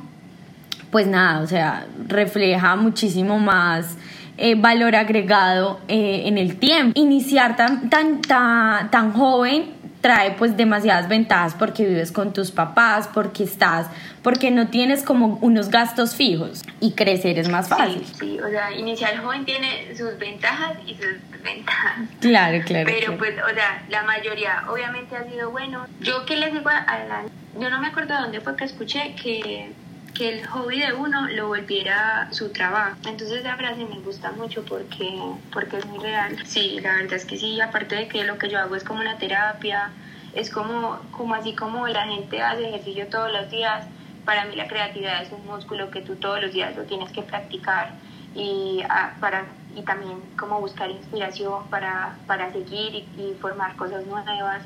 pues 0.91 1.07
nada, 1.07 1.41
o 1.41 1.47
sea, 1.47 1.87
refleja 2.07 2.77
muchísimo 2.77 3.39
más 3.39 3.97
eh, 4.39 4.55
valor 4.55 4.95
agregado 4.95 5.81
eh, 5.89 6.23
en 6.27 6.39
el 6.39 6.57
tiempo. 6.59 6.99
Iniciar 6.99 7.57
tan, 7.57 7.91
tan, 7.91 8.21
tan, 8.21 8.91
tan 8.91 9.13
joven 9.13 9.78
trae 10.01 10.33
pues 10.33 10.57
demasiadas 10.57 11.09
ventajas 11.09 11.55
porque 11.55 11.85
vives 11.85 12.13
con 12.13 12.33
tus 12.33 12.51
papás, 12.51 13.09
porque 13.13 13.45
estás, 13.45 13.89
porque 14.23 14.51
no 14.51 14.69
tienes 14.69 15.03
como 15.03 15.39
unos 15.41 15.71
gastos 15.71 16.15
fijos 16.15 16.63
y 16.81 16.93
crecer 16.93 17.39
es 17.39 17.49
más 17.49 17.69
fácil. 17.69 18.05
Sí, 18.05 18.15
sí, 18.19 18.41
o 18.41 18.49
sea, 18.49 18.73
iniciar 18.73 19.19
joven 19.19 19.45
tiene 19.45 19.95
sus 19.97 20.19
ventajas 20.19 20.77
y 20.87 20.95
sus 20.95 21.43
ventajas. 21.43 22.09
Claro, 22.21 22.63
claro. 22.65 22.91
Pero 22.93 23.17
pues, 23.17 23.35
o 23.39 23.55
sea, 23.55 23.83
la 23.89 24.03
mayoría 24.03 24.65
obviamente 24.69 25.17
ha 25.17 25.25
sido 25.25 25.51
bueno. 25.51 25.87
Yo 26.01 26.25
que 26.27 26.37
les 26.37 26.53
digo 26.53 26.69
a 26.69 26.99
la, 27.09 27.25
yo 27.59 27.71
no 27.71 27.81
me 27.81 27.89
acuerdo 27.89 28.15
de 28.15 28.21
dónde 28.23 28.41
fue 28.41 28.57
que 28.57 28.65
escuché 28.65 29.15
que 29.21 29.73
que 30.19 30.29
el 30.31 30.47
hobby 30.49 30.81
de 30.81 30.93
uno 30.93 31.29
lo 31.29 31.47
volviera 31.47 32.27
su 32.33 32.51
trabajo. 32.51 32.97
Entonces 33.07 33.39
esa 33.39 33.57
frase 33.57 33.85
me 33.85 34.01
gusta 34.01 34.33
mucho 34.33 34.65
porque, 34.65 35.17
porque 35.53 35.79
es 35.79 35.87
muy 35.87 36.01
real. 36.01 36.37
Sí, 36.45 36.81
la 36.81 36.97
verdad 36.97 37.15
es 37.15 37.25
que 37.25 37.39
sí, 37.39 37.61
aparte 37.61 37.95
de 37.95 38.09
que 38.09 38.25
lo 38.25 38.37
que 38.37 38.51
yo 38.51 38.59
hago 38.59 38.75
es 38.75 38.83
como 38.83 39.01
una 39.01 39.17
terapia, 39.17 39.93
es 40.35 40.51
como, 40.51 40.99
como 41.13 41.37
así 41.37 41.55
como 41.55 41.87
la 41.87 42.05
gente 42.07 42.43
hace 42.43 42.69
ejercicio 42.69 43.07
todos 43.07 43.31
los 43.31 43.49
días, 43.49 43.87
para 44.25 44.45
mí 44.47 44.57
la 44.57 44.67
creatividad 44.67 45.23
es 45.23 45.31
un 45.31 45.47
músculo 45.47 45.91
que 45.93 46.01
tú 46.01 46.17
todos 46.17 46.43
los 46.43 46.53
días 46.53 46.77
lo 46.77 46.83
tienes 46.83 47.13
que 47.13 47.23
practicar 47.23 47.95
y, 48.35 48.83
ah, 48.91 49.15
para, 49.21 49.47
y 49.77 49.83
también 49.83 50.21
como 50.37 50.61
buscar 50.61 50.91
inspiración 50.91 51.63
para, 51.71 52.19
para 52.27 52.53
seguir 52.53 52.93
y, 52.93 53.09
y 53.17 53.37
formar 53.41 53.77
cosas 53.77 54.05
nuevas. 54.05 54.65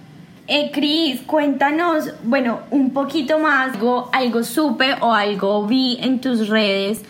Eh, 0.55 0.71
Cris, 0.71 1.23
cuéntanos, 1.23 2.13
bueno, 2.25 2.61
un 2.71 2.93
poquito 2.93 3.39
más, 3.39 3.73
algo, 3.73 4.11
algo 4.13 4.45
supe 4.45 4.97
o 5.01 5.15
algo 5.15 5.67
vi 5.67 5.97
en 6.03 6.21
tus 6.21 6.47
redes 6.51 7.03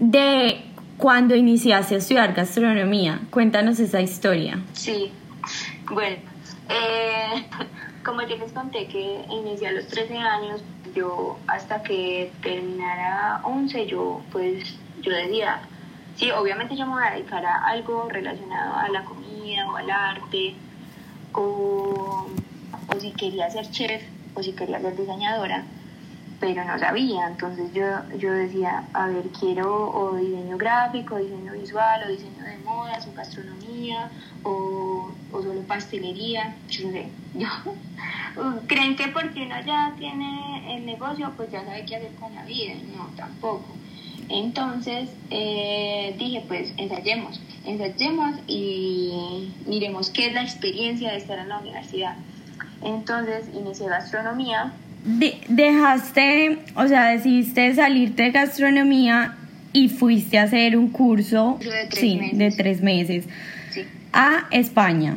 de 0.00 0.60
cuando 0.98 1.36
iniciaste 1.36 1.94
a 1.94 1.98
estudiar 1.98 2.32
gastronomía. 2.34 3.20
Cuéntanos 3.30 3.78
esa 3.78 4.00
historia. 4.00 4.58
Sí, 4.72 5.12
bueno, 5.88 6.16
eh, 6.68 7.46
como 8.04 8.22
yo 8.22 8.36
les 8.38 8.50
conté 8.50 8.88
que 8.88 9.24
inicié 9.30 9.68
a 9.68 9.72
los 9.72 9.86
13 9.86 10.18
años, 10.18 10.60
yo 10.96 11.38
hasta 11.46 11.80
que 11.84 12.32
terminara 12.42 13.40
11, 13.44 13.86
yo 13.86 14.20
pues 14.32 14.74
yo 15.00 15.12
decía, 15.12 15.60
sí, 16.16 16.28
obviamente 16.32 16.74
yo 16.74 16.86
me 16.86 16.94
voy 16.94 17.04
a 17.04 17.12
dedicar 17.12 17.46
a 17.46 17.66
algo 17.66 18.08
relacionado 18.08 18.74
a 18.74 18.88
la 18.88 19.04
comida 19.04 19.70
o 19.70 19.76
al 19.76 19.88
arte 19.88 20.56
o 21.34 22.26
o 22.88 23.00
si 23.00 23.10
quería 23.12 23.50
ser 23.50 23.70
chef 23.70 24.02
o 24.34 24.42
si 24.42 24.52
quería 24.52 24.80
ser 24.80 24.96
diseñadora, 24.96 25.64
pero 26.40 26.64
no 26.64 26.78
sabía. 26.78 27.28
Entonces 27.28 27.72
yo, 27.72 27.86
yo 28.18 28.32
decía, 28.32 28.84
a 28.92 29.06
ver, 29.08 29.24
quiero 29.38 29.90
o 29.90 30.16
diseño 30.16 30.58
gráfico, 30.58 31.16
diseño 31.16 31.52
visual, 31.52 32.02
o 32.06 32.10
diseño 32.10 32.44
de 32.44 32.58
modas, 32.58 33.06
o 33.06 33.14
gastronomía, 33.14 34.10
o, 34.42 35.10
o 35.32 35.42
solo 35.42 35.60
pastelería. 35.62 36.54
Yo 36.68 36.90
sé, 36.90 37.08
yo, 37.34 37.48
¿creen 38.66 38.96
que 38.96 39.08
porque 39.08 39.46
uno 39.46 39.56
ya 39.64 39.94
tiene 39.98 40.76
el 40.76 40.84
negocio, 40.84 41.32
pues 41.36 41.50
ya 41.50 41.64
sabe 41.64 41.84
qué 41.86 41.96
hacer 41.96 42.12
con 42.16 42.34
la 42.34 42.44
vida? 42.44 42.74
No, 42.96 43.06
tampoco. 43.16 43.64
Entonces 44.28 45.10
eh, 45.30 46.14
dije, 46.18 46.44
pues 46.48 46.72
ensayemos, 46.76 47.40
ensayemos 47.64 48.36
y 48.46 49.52
miremos 49.66 50.10
qué 50.10 50.28
es 50.28 50.32
la 50.32 50.42
experiencia 50.42 51.10
de 51.10 51.18
estar 51.18 51.38
en 51.38 51.48
la 51.48 51.58
universidad. 51.58 52.16
Entonces 52.84 53.46
inicié 53.54 53.88
gastronomía. 53.88 54.72
dejaste, 55.48 56.58
o 56.76 56.86
sea, 56.88 57.06
decidiste 57.08 57.74
salirte 57.74 58.24
de 58.24 58.30
gastronomía 58.30 59.36
y 59.72 59.88
fuiste 59.88 60.38
a 60.38 60.44
hacer 60.44 60.76
un 60.76 60.88
curso 60.90 61.58
de 61.60 61.86
tres 61.90 62.00
sí, 62.00 62.16
meses. 62.16 62.38
de 62.38 62.50
tres 62.52 62.80
meses 62.82 63.24
Sí, 63.72 63.84
a 64.12 64.46
España, 64.50 65.16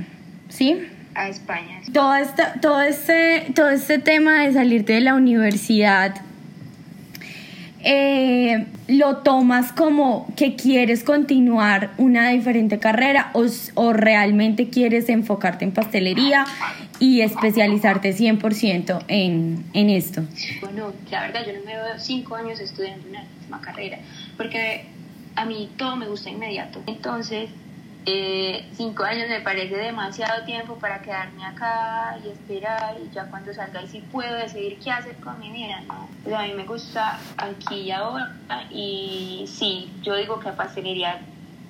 ¿sí? 0.49 0.77
a 1.13 1.29
España. 1.29 1.79
Todo 1.93 2.15
este, 2.15 2.43
todo, 2.61 2.81
este, 2.81 3.47
todo 3.55 3.69
este 3.69 3.97
tema 3.99 4.43
de 4.43 4.53
salirte 4.53 4.93
de 4.93 5.01
la 5.01 5.15
universidad, 5.15 6.15
eh, 7.83 8.65
¿lo 8.87 9.17
tomas 9.17 9.71
como 9.71 10.27
que 10.35 10.55
quieres 10.55 11.03
continuar 11.03 11.91
una 11.97 12.29
diferente 12.29 12.79
carrera 12.79 13.31
o, 13.33 13.45
o 13.75 13.93
realmente 13.93 14.69
quieres 14.69 15.09
enfocarte 15.09 15.65
en 15.65 15.71
pastelería 15.71 16.45
y 16.99 17.21
especializarte 17.21 18.15
100% 18.15 19.03
en, 19.07 19.65
en 19.73 19.89
esto? 19.89 20.23
Bueno, 20.61 20.93
la 21.11 21.21
verdad 21.21 21.45
yo 21.45 21.53
no 21.53 21.59
me 21.65 21.75
veo 21.75 21.99
cinco 21.99 22.35
años 22.35 22.59
estudiando 22.59 23.07
una 23.09 23.23
misma 23.39 23.61
carrera, 23.61 23.99
porque 24.35 24.85
a 25.35 25.45
mí 25.45 25.69
todo 25.77 25.95
me 25.95 26.07
gusta 26.07 26.29
inmediato. 26.29 26.81
Entonces, 26.87 27.49
eh, 28.09 28.65
cinco 28.71 29.03
años 29.03 29.27
me 29.27 29.41
parece 29.41 29.75
demasiado 29.75 30.45
tiempo 30.45 30.75
para 30.75 31.01
quedarme 31.01 31.45
acá 31.45 32.17
y 32.23 32.29
esperar 32.29 32.95
y 33.03 33.13
ya 33.13 33.25
cuando 33.25 33.53
salga 33.53 33.83
y 33.83 33.87
si 33.87 33.99
puedo 33.99 34.33
decidir 34.37 34.79
qué 34.79 34.91
hacer 34.91 35.17
con 35.17 35.37
mi 35.41 35.51
vida, 35.51 35.81
¿no? 35.85 36.07
Pues 36.23 36.33
a 36.33 36.43
mí 36.43 36.53
me 36.53 36.63
gusta 36.63 37.19
aquí 37.37 37.81
y 37.81 37.91
ahora 37.91 38.33
y 38.71 39.43
sí, 39.47 39.91
yo 40.03 40.15
digo 40.15 40.39
que 40.39 40.53
pastelería 40.53 41.19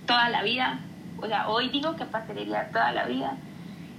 toda 0.06 0.30
la 0.30 0.44
vida, 0.44 0.80
o 1.20 1.26
sea, 1.26 1.50
hoy 1.50 1.70
digo 1.70 1.96
que 1.96 2.06
pastelería 2.06 2.70
toda 2.72 2.92
la 2.92 3.06
vida 3.06 3.36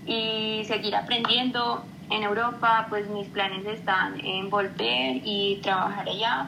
y 0.07 0.62
seguir 0.64 0.95
aprendiendo. 0.95 1.85
En 2.11 2.23
Europa, 2.23 2.87
pues 2.88 3.07
mis 3.11 3.26
planes 3.28 3.66
están 3.66 4.25
en 4.25 4.49
volver 4.49 5.21
y 5.25 5.59
trabajar 5.61 6.09
allá 6.09 6.47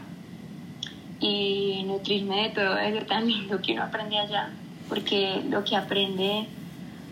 y 1.19 1.83
nutrirme 1.87 2.45
de 2.45 2.51
todo 2.51 2.79
eso 2.79 3.05
también, 3.07 3.49
lo 3.51 3.61
que 3.61 3.73
uno 3.73 3.83
aprende 3.83 4.19
allá, 4.19 4.51
porque 4.91 5.41
lo 5.49 5.65
que 5.65 5.77
aprende, 5.77 6.45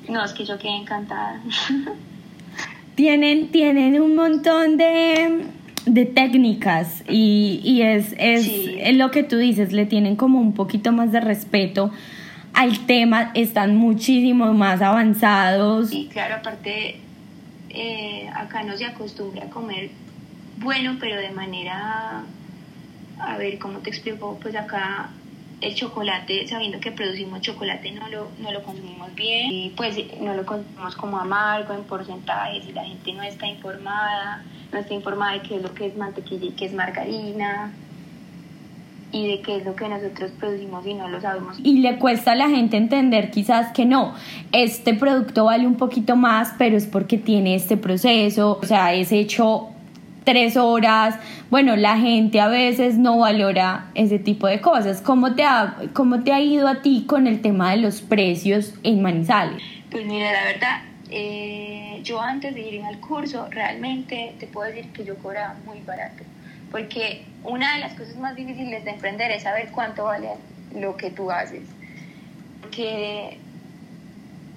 no, 0.09 0.23
es 0.23 0.33
que 0.35 0.45
yo 0.45 0.59
quedé 0.59 0.77
encantada. 0.77 1.41
Tienen, 2.97 3.53
tienen 3.53 4.01
un 4.01 4.17
montón 4.17 4.77
de, 4.77 5.45
de 5.87 6.05
técnicas 6.05 7.05
y, 7.09 7.61
y 7.63 7.83
es, 7.83 8.13
es, 8.19 8.43
Sí. 8.43 8.77
es 8.81 8.97
lo 8.97 9.13
que 9.13 9.23
tú 9.23 9.37
dices, 9.37 9.73
le 9.73 9.87
tienen 9.87 10.17
como 10.17 10.41
un 10.41 10.53
poquito 10.53 10.91
más 10.91 11.13
de 11.13 11.21
respeto 11.21 11.93
al 12.55 12.87
tema, 12.87 13.31
están 13.35 13.77
muchísimo 13.77 14.53
más 14.53 14.83
avanzados. 14.83 15.93
Y 15.93 16.09
claro, 16.09 16.35
aparte, 16.37 16.97
eh, 17.71 18.29
acá 18.35 18.65
no 18.65 18.77
se 18.77 18.85
acostumbra 18.87 19.45
a 19.45 19.49
comer 19.49 19.91
bueno, 20.57 20.97
pero 20.99 21.15
de 21.21 21.31
manera, 21.31 22.25
a 23.21 23.37
ver, 23.39 23.61
¿cómo 23.61 23.79
te 23.79 23.91
explico? 23.91 24.37
Pues 24.43 24.57
acá 24.57 25.11
el 25.61 25.75
chocolate, 25.75 26.47
sabiendo 26.47 26.79
que 26.79 26.93
producimos 26.93 27.41
chocolate, 27.41 27.91
no 27.93 28.09
lo, 28.09 28.29
no 28.41 28.53
lo 28.53 28.63
consumimos 28.63 29.15
bien 29.15 29.51
y 29.51 29.71
pues 29.71 29.97
no 30.21 30.35
lo 30.35 30.47
consumimos 30.47 30.95
como 30.95 31.19
amargo 31.19 31.75
en 31.75 31.83
porcentajes 31.85 32.65
y 32.69 32.73
la 32.73 32.85
gente 32.85 33.13
no 33.13 33.23
está 33.23 33.47
informada, 33.47 34.45
no 34.73 34.79
está 34.79 34.95
informada 34.95 35.33
de 35.33 35.41
qué 35.43 35.57
es 35.57 35.63
lo 35.63 35.75
que 35.75 35.87
es 35.87 35.97
mantequilla 35.97 36.47
y 36.47 36.51
qué 36.53 36.67
es 36.67 36.75
margarina 36.75 37.73
y 39.11 39.27
de 39.27 39.41
qué 39.41 39.57
es 39.57 39.65
lo 39.65 39.75
que 39.75 39.89
nosotros 39.89 40.31
producimos 40.39 40.87
y 40.87 40.95
no 40.95 41.09
lo 41.09 41.21
sabemos. 41.21 41.59
Y 41.63 41.79
le 41.79 41.99
cuesta 41.99 42.33
a 42.33 42.35
la 42.35 42.49
gente 42.49 42.77
entender 42.77 43.31
quizás 43.31 43.73
que 43.73 43.85
no, 43.85 44.15
este 44.53 44.95
producto 44.95 45.47
vale 45.47 45.67
un 45.67 45.77
poquito 45.77 46.15
más, 46.15 46.55
pero 46.59 46.77
es 46.77 46.87
porque 46.87 47.19
tiene 47.19 47.55
este 47.55 47.77
proceso, 47.77 48.59
o 48.63 48.67
sea, 48.67 48.95
es 48.95 49.11
hecho 49.11 49.71
tres 50.29 50.59
horas. 50.59 51.15
Bueno, 51.49 51.75
la 51.75 51.97
gente 51.97 52.39
a 52.39 52.49
veces 52.49 52.99
no 52.99 53.17
valora 53.17 53.87
ese 53.95 54.19
tipo 54.19 54.47
de 54.47 54.61
cosas. 54.61 55.01
¿Cómo 55.01 55.35
te 55.35 55.43
ha, 55.43 55.77
cómo 55.95 56.23
te 56.23 56.35
ha 56.35 56.41
ido 56.41 56.69
a 56.69 56.83
ti 56.83 57.07
con 57.07 57.27
el 57.27 57.41
tema 57.41 57.71
de 57.71 57.79
los 57.79 58.03
precios 58.03 58.75
en 58.83 59.01
Manizales? 59.01 59.63
Pues 59.91 60.05
mira, 60.05 60.31
la 60.31 60.45
verdad, 60.45 60.83
eh, 61.11 62.01
yo 62.05 62.21
antes 62.21 62.55
de 62.55 62.61
ir 62.61 62.85
al 62.85 63.01
curso, 63.01 63.49
realmente 63.51 64.35
te 64.39 64.47
puedo 64.47 64.69
decir 64.71 64.93
que 64.93 65.03
yo 65.03 65.17
cobraba 65.17 65.55
muy 65.65 65.81
barato. 65.81 66.25
Porque 66.71 67.25
una 67.43 67.77
de 67.77 67.81
las 67.81 67.95
cosas 67.95 68.17
más 68.17 68.37
difíciles 68.37 68.85
de 68.85 68.91
emprender 68.91 69.31
es 69.31 69.45
saber 69.45 69.71
cuánto 69.73 70.05
vale 70.05 70.29
lo 70.79 70.95
que 70.99 71.11
tú 71.11 71.31
haces. 71.31 71.63
Que 72.71 73.39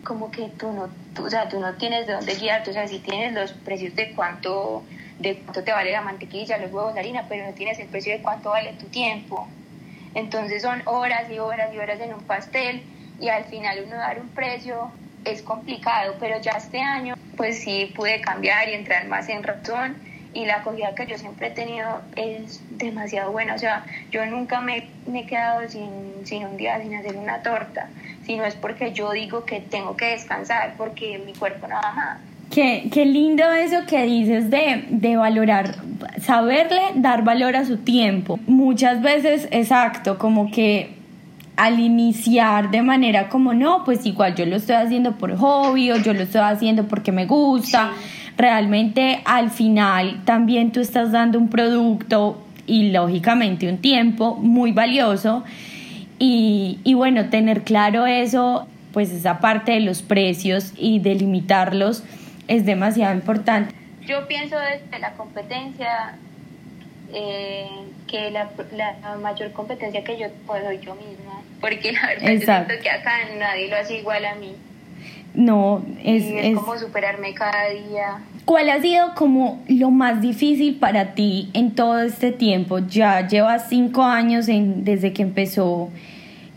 como 0.03 0.31
que 0.31 0.49
tú 0.59 0.73
no, 0.73 0.89
o 1.23 1.29
sea, 1.29 1.47
tú 1.47 1.61
no 1.61 1.75
tienes 1.75 2.07
de 2.07 2.13
dónde 2.13 2.35
guiar, 2.35 2.67
o 2.67 2.73
sea, 2.73 2.89
si 2.89 2.99
tienes 2.99 3.31
los 3.31 3.53
precios 3.53 3.95
de 3.95 4.11
cuánto 4.11 4.83
de 5.21 5.35
cuánto 5.35 5.63
te 5.63 5.71
vale 5.71 5.91
la 5.91 6.01
mantequilla, 6.01 6.57
los 6.57 6.71
huevos, 6.71 6.93
la 6.93 7.01
harina, 7.01 7.25
pero 7.29 7.45
no 7.45 7.53
tienes 7.53 7.79
el 7.79 7.87
precio 7.87 8.13
de 8.13 8.21
cuánto 8.21 8.49
vale 8.49 8.73
tu 8.73 8.87
tiempo. 8.87 9.47
Entonces 10.13 10.61
son 10.61 10.81
horas 10.85 11.29
y 11.29 11.39
horas 11.39 11.73
y 11.73 11.77
horas 11.77 11.99
en 12.01 12.13
un 12.13 12.23
pastel 12.23 12.83
y 13.19 13.29
al 13.29 13.45
final 13.45 13.83
uno 13.85 13.97
dar 13.97 14.19
un 14.19 14.29
precio 14.29 14.91
es 15.23 15.41
complicado, 15.41 16.15
pero 16.19 16.41
ya 16.41 16.51
este 16.51 16.81
año 16.81 17.13
pues 17.37 17.61
sí 17.63 17.93
pude 17.95 18.19
cambiar 18.21 18.67
y 18.69 18.73
entrar 18.73 19.07
más 19.07 19.29
en 19.29 19.43
razón 19.43 19.95
y 20.33 20.45
la 20.45 20.57
acogida 20.57 20.95
que 20.95 21.05
yo 21.07 21.17
siempre 21.17 21.47
he 21.47 21.51
tenido 21.51 22.01
es 22.15 22.63
demasiado 22.69 23.31
buena. 23.31 23.55
O 23.55 23.57
sea, 23.59 23.85
yo 24.11 24.25
nunca 24.25 24.61
me, 24.61 24.89
me 25.05 25.21
he 25.21 25.25
quedado 25.25 25.67
sin, 25.69 26.25
sin 26.25 26.45
un 26.45 26.57
día 26.57 26.79
sin 26.79 26.95
hacer 26.95 27.15
una 27.15 27.41
torta, 27.43 27.89
sino 28.23 28.45
es 28.45 28.55
porque 28.55 28.93
yo 28.93 29.11
digo 29.11 29.45
que 29.45 29.59
tengo 29.61 29.95
que 29.97 30.05
descansar 30.05 30.75
porque 30.77 31.19
mi 31.19 31.33
cuerpo 31.33 31.67
nada 31.67 31.91
más. 31.91 32.30
Qué, 32.51 32.89
qué 32.91 33.05
lindo 33.05 33.43
eso 33.49 33.85
que 33.87 34.05
dices 34.05 34.49
de, 34.49 34.83
de 34.89 35.15
valorar, 35.15 35.75
saberle 36.21 36.81
dar 36.95 37.23
valor 37.23 37.55
a 37.55 37.63
su 37.63 37.77
tiempo. 37.77 38.39
Muchas 38.45 39.01
veces, 39.01 39.47
exacto, 39.51 40.17
como 40.17 40.51
que 40.51 40.89
al 41.55 41.79
iniciar 41.79 42.69
de 42.69 42.81
manera 42.81 43.29
como 43.29 43.53
no, 43.53 43.83
pues 43.85 44.05
igual 44.05 44.35
yo 44.35 44.45
lo 44.45 44.57
estoy 44.57 44.75
haciendo 44.75 45.13
por 45.13 45.37
hobby 45.37 45.91
o 45.91 45.97
yo 45.97 46.13
lo 46.13 46.23
estoy 46.23 46.41
haciendo 46.41 46.87
porque 46.87 47.13
me 47.13 47.25
gusta. 47.25 47.91
Realmente 48.37 49.21
al 49.23 49.49
final 49.49 50.21
también 50.25 50.71
tú 50.71 50.81
estás 50.81 51.11
dando 51.13 51.39
un 51.39 51.47
producto 51.47 52.41
y 52.67 52.91
lógicamente 52.91 53.69
un 53.69 53.77
tiempo 53.77 54.35
muy 54.35 54.73
valioso. 54.73 55.43
Y, 56.19 56.79
y 56.83 56.95
bueno, 56.95 57.29
tener 57.29 57.63
claro 57.63 58.07
eso, 58.07 58.67
pues 58.91 59.11
esa 59.11 59.39
parte 59.39 59.71
de 59.71 59.79
los 59.79 60.01
precios 60.01 60.73
y 60.77 60.99
delimitarlos 60.99 62.03
es 62.51 62.65
demasiado 62.65 63.13
importante. 63.13 63.73
Yo 64.05 64.27
pienso 64.27 64.57
desde 64.59 64.99
la 64.99 65.13
competencia 65.13 66.15
eh, 67.13 67.69
que 68.07 68.29
la, 68.31 68.49
la, 68.73 69.15
mayor 69.15 69.53
competencia 69.53 70.03
que 70.03 70.19
yo 70.19 70.27
puedo 70.45 70.65
soy 70.65 70.79
yo 70.79 70.95
misma, 70.95 71.41
porque 71.61 71.93
la 71.93 72.07
verdad 72.07 72.65
siento 72.67 72.83
que 72.83 72.89
acá 72.89 73.11
nadie 73.39 73.69
lo 73.69 73.77
hace 73.77 73.99
igual 73.99 74.25
a 74.25 74.35
mí. 74.35 74.55
No, 75.33 75.85
es, 76.03 76.25
es, 76.25 76.55
como 76.57 76.77
superarme 76.77 77.33
cada 77.33 77.69
día. 77.69 78.19
¿Cuál 78.43 78.69
ha 78.69 78.81
sido 78.81 79.15
como 79.15 79.63
lo 79.69 79.89
más 79.89 80.19
difícil 80.19 80.75
para 80.75 81.13
ti 81.13 81.49
en 81.53 81.73
todo 81.73 82.01
este 82.01 82.33
tiempo? 82.33 82.79
Ya 82.79 83.25
llevas 83.25 83.69
cinco 83.69 84.03
años 84.03 84.49
en, 84.49 84.83
desde 84.83 85.13
que 85.13 85.21
empezó 85.21 85.89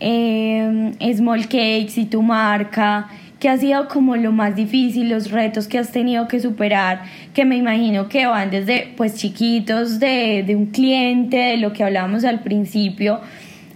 eh, 0.01 0.93
Small 1.15 1.43
Cakes 1.43 1.93
y 1.97 2.07
tu 2.07 2.21
marca. 2.21 3.09
¿Qué 3.45 3.51
ha 3.51 3.59
sido 3.59 3.89
como 3.89 4.17
lo 4.17 4.33
más 4.33 4.57
difícil, 4.57 5.11
los 5.11 5.31
retos 5.31 5.69
que 5.69 5.79
has 5.79 5.93
tenido 5.93 6.29
que 6.29 6.41
superar, 6.41 7.03
que 7.35 7.45
me 7.45 7.57
imagino 7.57 8.09
que 8.09 8.25
van 8.25 8.51
desde 8.51 8.95
pues 8.97 9.17
chiquitos, 9.17 10.01
de, 10.01 10.45
de 10.47 10.57
un 10.57 10.69
cliente, 10.69 11.37
de 11.37 11.57
lo 11.59 11.75
que 11.75 11.85
hablábamos 11.85 12.25
al 12.25 12.41
principio, 12.41 13.21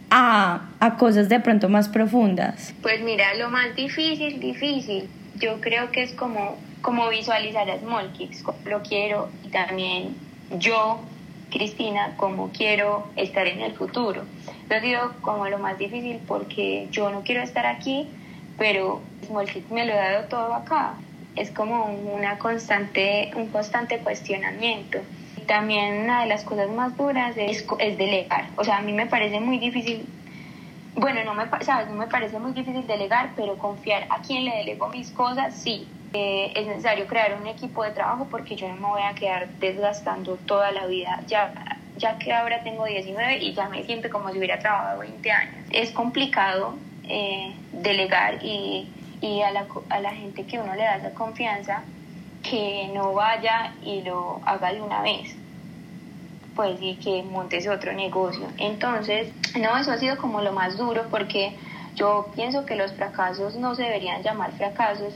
a, 0.08 0.70
a 0.80 0.96
cosas 0.96 1.28
de 1.28 1.40
pronto 1.40 1.68
más 1.68 1.90
profundas? 1.90 2.72
Pues 2.80 3.02
mira, 3.02 3.34
lo 3.34 3.50
más 3.50 3.76
difícil, 3.76 4.40
difícil, 4.40 5.06
yo 5.38 5.60
creo 5.60 5.90
que 5.90 6.02
es 6.02 6.14
como, 6.14 6.56
como 6.80 7.10
visualizar 7.10 7.68
a 7.68 7.78
Small 7.78 8.10
Kicks, 8.12 8.44
lo 8.64 8.80
quiero 8.80 9.28
y 9.44 9.48
también 9.48 10.14
yo, 10.58 11.02
Cristina, 11.50 12.14
como 12.16 12.52
quiero 12.56 13.06
estar 13.16 13.46
en 13.46 13.60
el 13.60 13.72
futuro. 13.74 14.22
Ha 14.70 14.80
sido 14.80 15.12
como 15.20 15.46
lo 15.46 15.58
más 15.58 15.78
difícil 15.78 16.20
porque 16.26 16.88
yo 16.90 17.10
no 17.10 17.20
quiero 17.22 17.42
estar 17.42 17.66
aquí, 17.66 18.06
pero 18.58 19.00
me 19.70 19.86
lo 19.86 19.92
he 19.92 19.96
dado 19.96 20.24
todo 20.24 20.52
acá. 20.52 20.94
Es 21.36 21.50
como 21.52 21.84
una 21.86 22.38
constante, 22.38 23.30
un 23.36 23.46
constante 23.48 23.98
cuestionamiento. 24.00 24.98
También 25.46 26.02
una 26.02 26.22
de 26.22 26.26
las 26.26 26.42
cosas 26.42 26.68
más 26.68 26.96
duras 26.96 27.34
es, 27.36 27.64
es 27.78 27.96
delegar. 27.96 28.48
O 28.56 28.64
sea, 28.64 28.78
a 28.78 28.82
mí 28.82 28.92
me 28.92 29.06
parece 29.06 29.38
muy 29.38 29.58
difícil, 29.58 30.04
bueno, 30.96 31.22
no 31.24 31.34
me, 31.34 31.44
¿sabes? 31.62 31.88
no 31.88 31.94
me 31.94 32.08
parece 32.08 32.38
muy 32.40 32.52
difícil 32.52 32.86
delegar, 32.86 33.30
pero 33.36 33.56
confiar 33.56 34.06
a 34.10 34.20
quien 34.20 34.44
le 34.44 34.56
delego 34.56 34.88
mis 34.88 35.10
cosas, 35.12 35.54
sí. 35.54 35.86
Eh, 36.14 36.52
es 36.56 36.66
necesario 36.66 37.06
crear 37.06 37.38
un 37.40 37.46
equipo 37.46 37.84
de 37.84 37.90
trabajo 37.90 38.26
porque 38.30 38.56
yo 38.56 38.66
no 38.68 38.76
me 38.76 38.88
voy 38.88 39.02
a 39.02 39.14
quedar 39.14 39.48
desgastando 39.60 40.36
toda 40.46 40.72
la 40.72 40.86
vida. 40.86 41.20
Ya, 41.28 41.52
ya 41.96 42.18
que 42.18 42.32
ahora 42.32 42.62
tengo 42.64 42.84
19 42.84 43.38
y 43.38 43.52
ya 43.52 43.68
me 43.68 43.84
siento 43.84 44.10
como 44.10 44.32
si 44.32 44.38
hubiera 44.38 44.58
trabajado 44.58 45.00
20 45.00 45.30
años. 45.30 45.66
Es 45.70 45.92
complicado 45.92 46.74
eh, 47.08 47.54
delegar 47.72 48.44
y, 48.44 48.88
y 49.20 49.42
a, 49.42 49.50
la, 49.50 49.66
a 49.90 50.00
la 50.00 50.10
gente 50.10 50.44
que 50.44 50.58
uno 50.58 50.74
le 50.74 50.82
da 50.82 50.96
esa 50.96 51.14
confianza 51.14 51.82
que 52.42 52.90
no 52.94 53.12
vaya 53.12 53.72
y 53.82 54.02
lo 54.02 54.40
haga 54.44 54.72
de 54.72 54.80
una 54.80 55.02
vez. 55.02 55.34
Pues 56.54 56.80
y 56.80 56.96
que 56.96 57.22
montes 57.22 57.68
otro 57.68 57.92
negocio. 57.92 58.46
Entonces 58.58 59.32
no 59.58 59.76
eso 59.76 59.92
ha 59.92 59.98
sido 59.98 60.16
como 60.16 60.40
lo 60.40 60.52
más 60.52 60.76
duro 60.76 61.06
porque 61.10 61.56
yo 61.94 62.30
pienso 62.34 62.64
que 62.64 62.76
los 62.76 62.92
fracasos 62.92 63.56
no 63.56 63.74
se 63.74 63.82
deberían 63.82 64.22
llamar 64.22 64.52
fracasos 64.52 65.14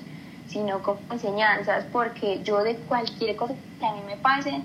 sino 0.48 0.82
como 0.82 1.00
enseñanzas 1.10 1.84
porque 1.92 2.42
yo 2.42 2.62
de 2.62 2.76
cualquier 2.76 3.36
cosa 3.36 3.54
que 3.78 3.86
a 3.86 3.92
mí 3.92 4.00
me 4.06 4.16
pase 4.16 4.60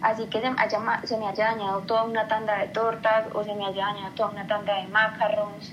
así 0.00 0.24
que 0.26 0.40
se, 0.40 0.46
haya, 0.46 1.00
se 1.04 1.18
me 1.18 1.26
haya 1.26 1.44
dañado 1.46 1.80
toda 1.80 2.04
una 2.04 2.28
tanda 2.28 2.58
de 2.58 2.68
tortas 2.68 3.26
o 3.34 3.44
se 3.44 3.54
me 3.54 3.66
haya 3.66 3.86
dañado 3.86 4.14
toda 4.14 4.30
una 4.30 4.46
tanda 4.46 4.76
de 4.76 4.86
macarons 4.88 5.72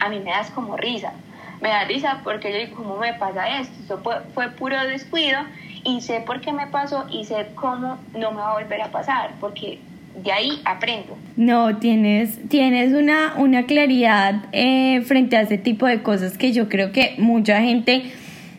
a 0.00 0.08
mí 0.08 0.20
me 0.20 0.30
das 0.30 0.50
como 0.50 0.76
risa. 0.76 1.12
Me 1.60 1.70
da 1.70 1.84
risa 1.84 2.20
porque 2.22 2.52
yo 2.52 2.58
digo, 2.58 2.76
¿cómo 2.76 2.96
me 2.96 3.14
pasa 3.14 3.60
esto? 3.60 3.74
Esto 3.80 3.98
fue, 3.98 4.20
fue 4.34 4.50
puro 4.50 4.80
descuido 4.86 5.40
y 5.84 6.00
sé 6.00 6.20
por 6.20 6.40
qué 6.40 6.52
me 6.52 6.66
pasó 6.68 7.06
y 7.10 7.24
sé 7.24 7.48
cómo 7.54 7.98
no 8.16 8.30
me 8.30 8.38
va 8.38 8.52
a 8.52 8.54
volver 8.60 8.82
a 8.82 8.90
pasar, 8.90 9.30
porque 9.40 9.78
de 10.22 10.32
ahí 10.32 10.60
aprendo. 10.64 11.16
No, 11.36 11.76
tienes, 11.78 12.38
tienes 12.48 12.92
una, 12.92 13.34
una 13.36 13.64
claridad 13.66 14.44
eh, 14.52 15.02
frente 15.02 15.36
a 15.36 15.42
ese 15.42 15.58
tipo 15.58 15.86
de 15.86 16.02
cosas 16.02 16.36
que 16.36 16.52
yo 16.52 16.68
creo 16.68 16.92
que 16.92 17.14
mucha 17.18 17.60
gente, 17.60 18.12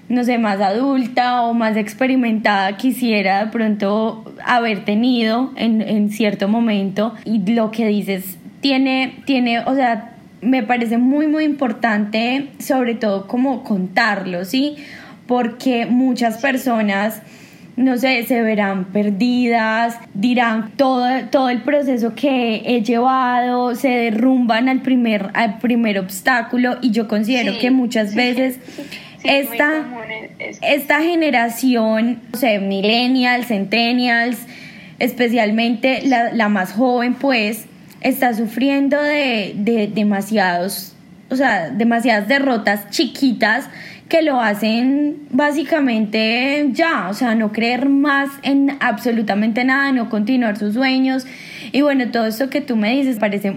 no 0.07 0.23
sé, 0.23 0.37
más 0.37 0.61
adulta 0.61 1.43
o 1.43 1.53
más 1.53 1.75
experimentada 1.77 2.77
quisiera 2.77 3.45
de 3.45 3.51
pronto 3.51 4.33
haber 4.45 4.85
tenido 4.85 5.51
en, 5.55 5.81
en 5.81 6.09
cierto 6.09 6.47
momento. 6.47 7.13
Y 7.25 7.39
lo 7.53 7.71
que 7.71 7.87
dices 7.87 8.37
tiene, 8.61 9.21
tiene, 9.25 9.59
o 9.59 9.75
sea, 9.75 10.13
me 10.41 10.63
parece 10.63 10.97
muy, 10.97 11.27
muy 11.27 11.43
importante, 11.43 12.49
sobre 12.59 12.95
todo 12.95 13.27
como 13.27 13.63
contarlo, 13.63 14.45
¿sí? 14.45 14.75
Porque 15.27 15.85
muchas 15.85 16.37
personas, 16.37 17.21
no 17.75 17.97
sé, 17.97 18.23
se 18.23 18.41
verán 18.41 18.85
perdidas, 18.85 19.97
dirán 20.13 20.71
todo, 20.75 21.07
todo 21.29 21.49
el 21.49 21.61
proceso 21.61 22.15
que 22.15 22.63
he 22.65 22.81
llevado, 22.81 23.75
se 23.75 23.89
derrumban 23.89 24.69
al 24.69 24.81
primer, 24.81 25.29
al 25.33 25.59
primer 25.59 25.99
obstáculo 25.99 26.77
y 26.81 26.91
yo 26.91 27.07
considero 27.07 27.57
que 27.59 27.71
muchas 27.71 28.15
veces... 28.15 28.59
esta, 29.23 29.85
esta 30.61 31.01
generación, 31.01 32.21
no 32.31 32.39
sé, 32.39 32.59
millennials, 32.59 33.47
centennials, 33.47 34.37
especialmente 34.99 36.01
la, 36.05 36.31
la 36.31 36.49
más 36.49 36.73
joven, 36.73 37.15
pues, 37.15 37.65
está 38.01 38.33
sufriendo 38.33 39.01
de, 39.01 39.53
de 39.55 39.87
demasiados, 39.87 40.93
o 41.29 41.35
sea, 41.35 41.69
demasiadas 41.69 42.27
derrotas 42.27 42.89
chiquitas 42.89 43.69
que 44.09 44.23
lo 44.23 44.41
hacen 44.41 45.17
básicamente 45.29 46.67
ya, 46.71 47.09
o 47.09 47.13
sea, 47.13 47.35
no 47.35 47.51
creer 47.51 47.87
más 47.87 48.29
en 48.41 48.75
absolutamente 48.79 49.63
nada, 49.63 49.91
no 49.91 50.09
continuar 50.09 50.57
sus 50.57 50.73
sueños. 50.73 51.27
Y 51.71 51.81
bueno, 51.81 52.09
todo 52.09 52.25
esto 52.25 52.49
que 52.49 52.61
tú 52.61 52.75
me 52.75 52.91
dices 52.91 53.17
parece 53.19 53.53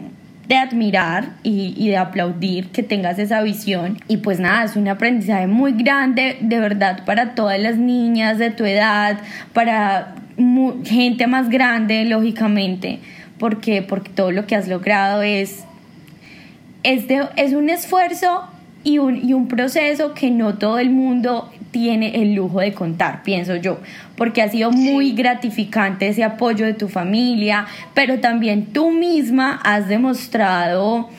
de 0.46 0.56
admirar 0.56 1.30
y, 1.42 1.72
y, 1.78 1.88
de 1.88 1.96
aplaudir 1.96 2.68
que 2.68 2.82
tengas 2.82 3.18
esa 3.18 3.40
visión. 3.42 3.98
Y 4.08 4.18
pues 4.18 4.40
nada, 4.40 4.64
es 4.64 4.76
un 4.76 4.88
aprendizaje 4.88 5.46
muy 5.46 5.72
grande, 5.72 6.36
de 6.40 6.58
verdad, 6.58 7.04
para 7.06 7.34
todas 7.34 7.58
las 7.58 7.78
niñas 7.78 8.36
de 8.38 8.50
tu 8.50 8.64
edad, 8.64 9.18
para 9.54 10.14
gente 10.84 11.26
más 11.26 11.48
grande, 11.48 12.04
lógicamente, 12.04 13.00
porque, 13.42 13.82
porque 13.82 14.08
todo 14.08 14.30
lo 14.30 14.46
que 14.46 14.54
has 14.54 14.68
logrado 14.68 15.20
es, 15.20 15.64
es, 16.84 17.06
es 17.34 17.54
un 17.54 17.70
esfuerzo 17.70 18.44
y 18.84 18.98
un, 18.98 19.16
y 19.28 19.32
un 19.32 19.48
proceso 19.48 20.14
que 20.14 20.30
no 20.30 20.58
todo 20.58 20.78
el 20.78 20.90
mundo 20.90 21.50
tiene 21.72 22.22
el 22.22 22.34
lujo 22.34 22.60
de 22.60 22.72
contar, 22.72 23.24
pienso 23.24 23.56
yo, 23.56 23.80
porque 24.14 24.42
ha 24.42 24.48
sido 24.48 24.70
muy 24.70 25.10
gratificante 25.10 26.06
ese 26.06 26.22
apoyo 26.22 26.64
de 26.64 26.74
tu 26.74 26.86
familia, 26.86 27.66
pero 27.94 28.20
también 28.20 28.66
tú 28.66 28.92
misma 28.92 29.60
has 29.64 29.88
demostrado 29.88 31.10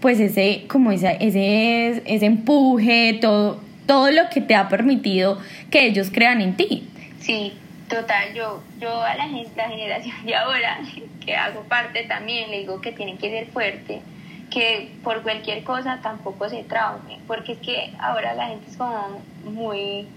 pues 0.00 0.18
ese 0.18 0.64
como 0.66 0.90
ese, 0.90 1.16
ese, 1.20 2.02
ese 2.06 2.26
empuje, 2.26 3.18
todo, 3.20 3.60
todo 3.86 4.10
lo 4.10 4.28
que 4.30 4.40
te 4.40 4.56
ha 4.56 4.68
permitido 4.68 5.38
que 5.70 5.86
ellos 5.86 6.10
crean 6.12 6.40
en 6.40 6.56
ti. 6.56 6.88
Sí, 7.20 7.52
total, 7.88 8.34
yo, 8.34 8.62
yo 8.78 9.02
a 9.02 9.14
la, 9.14 9.26
la 9.26 9.68
generación 9.68 10.24
de 10.24 10.34
ahora, 10.34 10.78
que 11.24 11.36
hago 11.36 11.62
parte 11.62 12.04
también, 12.04 12.50
le 12.50 12.60
digo 12.60 12.80
que 12.80 12.92
tienen 12.92 13.18
que 13.18 13.30
ser 13.30 13.46
fuerte 13.48 14.02
que 14.50 14.92
por 15.04 15.22
cualquier 15.22 15.62
cosa 15.62 16.00
tampoco 16.02 16.48
se 16.48 16.64
traume, 16.64 17.20
porque 17.26 17.52
es 17.52 17.58
que 17.58 17.92
ahora 17.98 18.34
la 18.34 18.48
gente 18.48 18.70
es 18.70 18.76
como 18.76 19.20
muy 19.44 20.08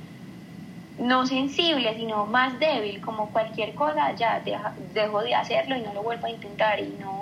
no 0.99 1.25
sensible, 1.25 1.95
sino 1.95 2.25
más 2.25 2.57
débil, 2.59 3.01
como 3.01 3.29
cualquier 3.31 3.73
cosa 3.73 4.13
ya 4.13 4.39
deja, 4.39 4.73
dejo 4.93 5.21
de 5.23 5.35
hacerlo 5.35 5.75
y 5.75 5.81
no 5.81 5.93
lo 5.93 6.03
vuelvo 6.03 6.27
a 6.27 6.29
intentar 6.29 6.79
y 6.79 6.95
no, 6.99 7.20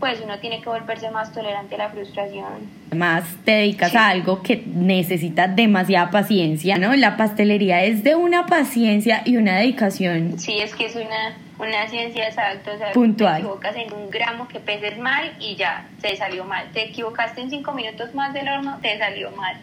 pues 0.00 0.20
uno 0.22 0.38
tiene 0.38 0.60
que 0.60 0.68
volverse 0.68 1.10
más 1.10 1.32
tolerante 1.32 1.74
a 1.76 1.78
la 1.78 1.88
frustración. 1.90 2.68
Además 2.88 3.24
te 3.44 3.52
dedicas 3.52 3.94
a 3.94 4.08
algo 4.08 4.42
que 4.42 4.62
necesita 4.66 5.48
demasiada 5.48 6.10
paciencia, 6.10 6.76
¿no? 6.78 6.94
La 6.94 7.16
pastelería 7.16 7.82
es 7.84 8.04
de 8.04 8.14
una 8.14 8.46
paciencia 8.46 9.22
y 9.24 9.36
una 9.36 9.56
dedicación. 9.56 10.38
Sí, 10.38 10.58
es 10.60 10.74
que 10.74 10.86
es 10.86 10.96
una 10.96 11.36
una 11.58 11.86
ciencia 11.88 12.26
exacta, 12.26 12.72
o 12.72 12.78
sea, 12.78 12.92
Puntual. 12.92 13.34
te 13.34 13.38
equivocas 13.40 13.76
en 13.76 13.92
un 13.92 14.10
gramo 14.10 14.48
que 14.48 14.60
peses 14.60 14.98
mal 14.98 15.32
y 15.38 15.54
ya, 15.56 15.86
te 16.00 16.16
salió 16.16 16.44
mal. 16.44 16.66
Te 16.72 16.86
equivocaste 16.86 17.40
en 17.40 17.50
cinco 17.50 17.72
minutos 17.72 18.14
más 18.14 18.34
del 18.34 18.48
horno, 18.48 18.78
te 18.82 18.98
salió 18.98 19.30
mal. 19.32 19.56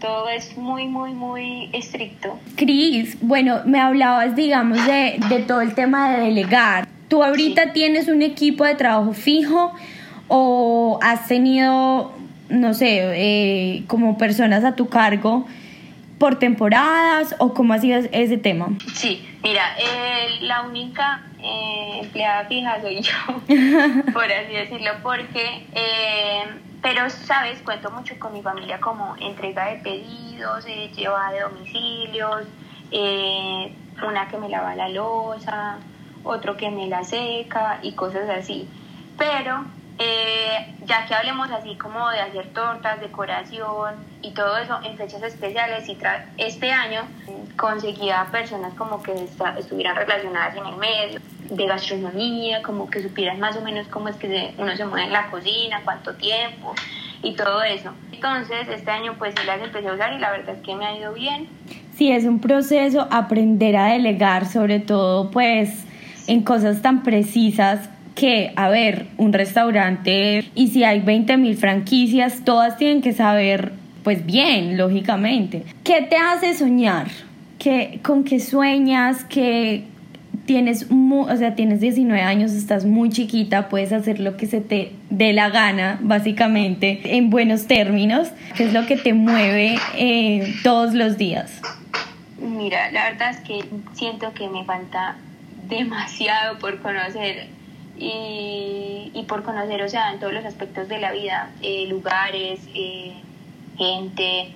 Todo 0.00 0.28
es 0.28 0.56
muy, 0.58 0.86
muy, 0.86 1.12
muy 1.12 1.70
estricto. 1.72 2.38
Cris, 2.56 3.16
bueno, 3.22 3.62
me 3.64 3.80
hablabas, 3.80 4.36
digamos, 4.36 4.84
de, 4.84 5.18
de 5.28 5.38
todo 5.40 5.62
el 5.62 5.74
tema 5.74 6.10
de 6.10 6.24
delegar. 6.24 6.85
¿Tú 7.08 7.22
ahorita 7.22 7.72
tienes 7.72 8.08
un 8.08 8.22
equipo 8.22 8.64
de 8.64 8.74
trabajo 8.74 9.12
fijo 9.12 9.72
o 10.28 10.98
has 11.02 11.28
tenido, 11.28 12.12
no 12.48 12.74
sé, 12.74 12.98
eh, 13.14 13.84
como 13.86 14.18
personas 14.18 14.64
a 14.64 14.74
tu 14.74 14.88
cargo 14.88 15.46
por 16.18 16.38
temporadas 16.38 17.36
o 17.38 17.54
cómo 17.54 17.74
ha 17.74 17.78
sido 17.78 18.00
ese 18.12 18.38
tema? 18.38 18.68
Sí, 18.94 19.24
mira, 19.42 19.62
eh, 19.78 20.40
la 20.40 20.62
única 20.62 21.22
eh, 21.40 22.00
empleada 22.02 22.46
fija 22.46 22.80
soy 22.80 23.00
yo, 23.02 23.12
por 24.12 24.24
así 24.24 24.52
decirlo, 24.52 24.90
porque, 25.02 25.66
eh, 25.74 26.44
pero, 26.82 27.08
sabes, 27.10 27.60
cuento 27.62 27.90
mucho 27.90 28.18
con 28.18 28.32
mi 28.32 28.42
familia 28.42 28.80
como 28.80 29.16
entrega 29.20 29.66
de 29.66 29.76
pedidos, 29.76 30.64
eh, 30.66 30.90
lleva 30.96 31.30
de 31.32 31.40
domicilios, 31.40 32.42
eh, 32.90 33.72
una 34.06 34.28
que 34.28 34.38
me 34.38 34.48
lava 34.48 34.74
la 34.74 34.88
losa, 34.88 35.78
otro 36.26 36.56
que 36.56 36.70
me 36.70 36.86
la 36.88 37.04
seca 37.04 37.78
y 37.82 37.92
cosas 37.92 38.28
así. 38.28 38.68
Pero 39.16 39.64
eh, 39.98 40.74
ya 40.84 41.06
que 41.06 41.14
hablemos 41.14 41.50
así 41.50 41.74
como 41.76 42.10
de 42.10 42.20
hacer 42.20 42.48
tortas, 42.48 43.00
decoración 43.00 43.94
y 44.20 44.32
todo 44.32 44.58
eso 44.58 44.78
en 44.84 44.96
fechas 44.98 45.22
especiales, 45.22 45.88
y 45.88 45.96
este 46.36 46.70
año 46.70 47.02
conseguía 47.56 48.26
personas 48.30 48.74
como 48.74 49.02
que 49.02 49.12
estuvieran 49.58 49.96
relacionadas 49.96 50.56
en 50.56 50.66
el 50.66 50.76
medio, 50.76 51.20
de 51.50 51.66
gastronomía, 51.66 52.60
como 52.62 52.90
que 52.90 53.02
supieran 53.02 53.40
más 53.40 53.56
o 53.56 53.62
menos 53.62 53.86
cómo 53.86 54.08
es 54.08 54.16
que 54.16 54.52
uno 54.58 54.76
se 54.76 54.84
mueve 54.84 55.06
en 55.06 55.12
la 55.12 55.30
cocina, 55.30 55.80
cuánto 55.84 56.14
tiempo 56.14 56.74
y 57.22 57.34
todo 57.34 57.62
eso. 57.62 57.92
Entonces, 58.12 58.68
este 58.68 58.90
año 58.90 59.14
pues 59.16 59.34
sí 59.38 59.46
las 59.46 59.62
empecé 59.62 59.88
a 59.88 59.94
usar 59.94 60.12
y 60.12 60.18
la 60.18 60.30
verdad 60.30 60.56
es 60.56 60.62
que 60.62 60.74
me 60.74 60.84
ha 60.86 60.98
ido 60.98 61.12
bien. 61.14 61.48
Sí, 61.94 62.12
es 62.12 62.24
un 62.24 62.40
proceso 62.40 63.08
aprender 63.10 63.76
a 63.76 63.86
delegar, 63.86 64.44
sobre 64.44 64.80
todo 64.80 65.30
pues 65.30 65.86
en 66.26 66.42
cosas 66.42 66.82
tan 66.82 67.02
precisas 67.02 67.88
que, 68.14 68.52
a 68.56 68.68
ver, 68.68 69.06
un 69.18 69.32
restaurante 69.32 70.44
y 70.54 70.68
si 70.68 70.84
hay 70.84 71.00
20 71.00 71.36
mil 71.36 71.56
franquicias, 71.56 72.44
todas 72.44 72.78
tienen 72.78 73.02
que 73.02 73.12
saber, 73.12 73.72
pues 74.02 74.24
bien, 74.24 74.76
lógicamente. 74.76 75.64
¿Qué 75.84 76.02
te 76.02 76.16
hace 76.16 76.54
soñar? 76.54 77.08
¿Qué, 77.58 78.00
¿Con 78.02 78.24
qué 78.24 78.40
sueñas? 78.40 79.24
¿Qué 79.24 79.84
tienes, 80.46 80.86
o 80.90 81.36
sea, 81.36 81.54
tienes 81.54 81.80
19 81.80 82.22
años, 82.22 82.52
estás 82.52 82.84
muy 82.86 83.10
chiquita, 83.10 83.68
puedes 83.68 83.92
hacer 83.92 84.20
lo 84.20 84.36
que 84.36 84.46
se 84.46 84.60
te 84.60 84.92
dé 85.10 85.32
la 85.32 85.50
gana, 85.50 85.98
básicamente, 86.00 87.16
en 87.16 87.28
buenos 87.28 87.66
términos? 87.66 88.28
¿Qué 88.56 88.64
es 88.64 88.72
lo 88.72 88.86
que 88.86 88.96
te 88.96 89.12
mueve 89.12 89.76
eh, 89.96 90.54
todos 90.62 90.94
los 90.94 91.18
días? 91.18 91.60
Mira, 92.38 92.90
la 92.92 93.10
verdad 93.10 93.30
es 93.30 93.40
que 93.40 93.64
siento 93.92 94.32
que 94.32 94.48
me 94.48 94.64
falta 94.64 95.16
demasiado 95.68 96.58
por 96.58 96.80
conocer 96.80 97.48
y, 97.98 99.24
por 99.28 99.42
conocer, 99.42 99.82
o 99.82 99.88
sea, 99.88 100.12
en 100.12 100.20
todos 100.20 100.32
los 100.32 100.44
aspectos 100.44 100.88
de 100.88 100.98
la 100.98 101.12
vida, 101.12 101.50
eh, 101.62 101.86
lugares, 101.88 102.60
eh, 102.74 103.14
gente, 103.76 104.52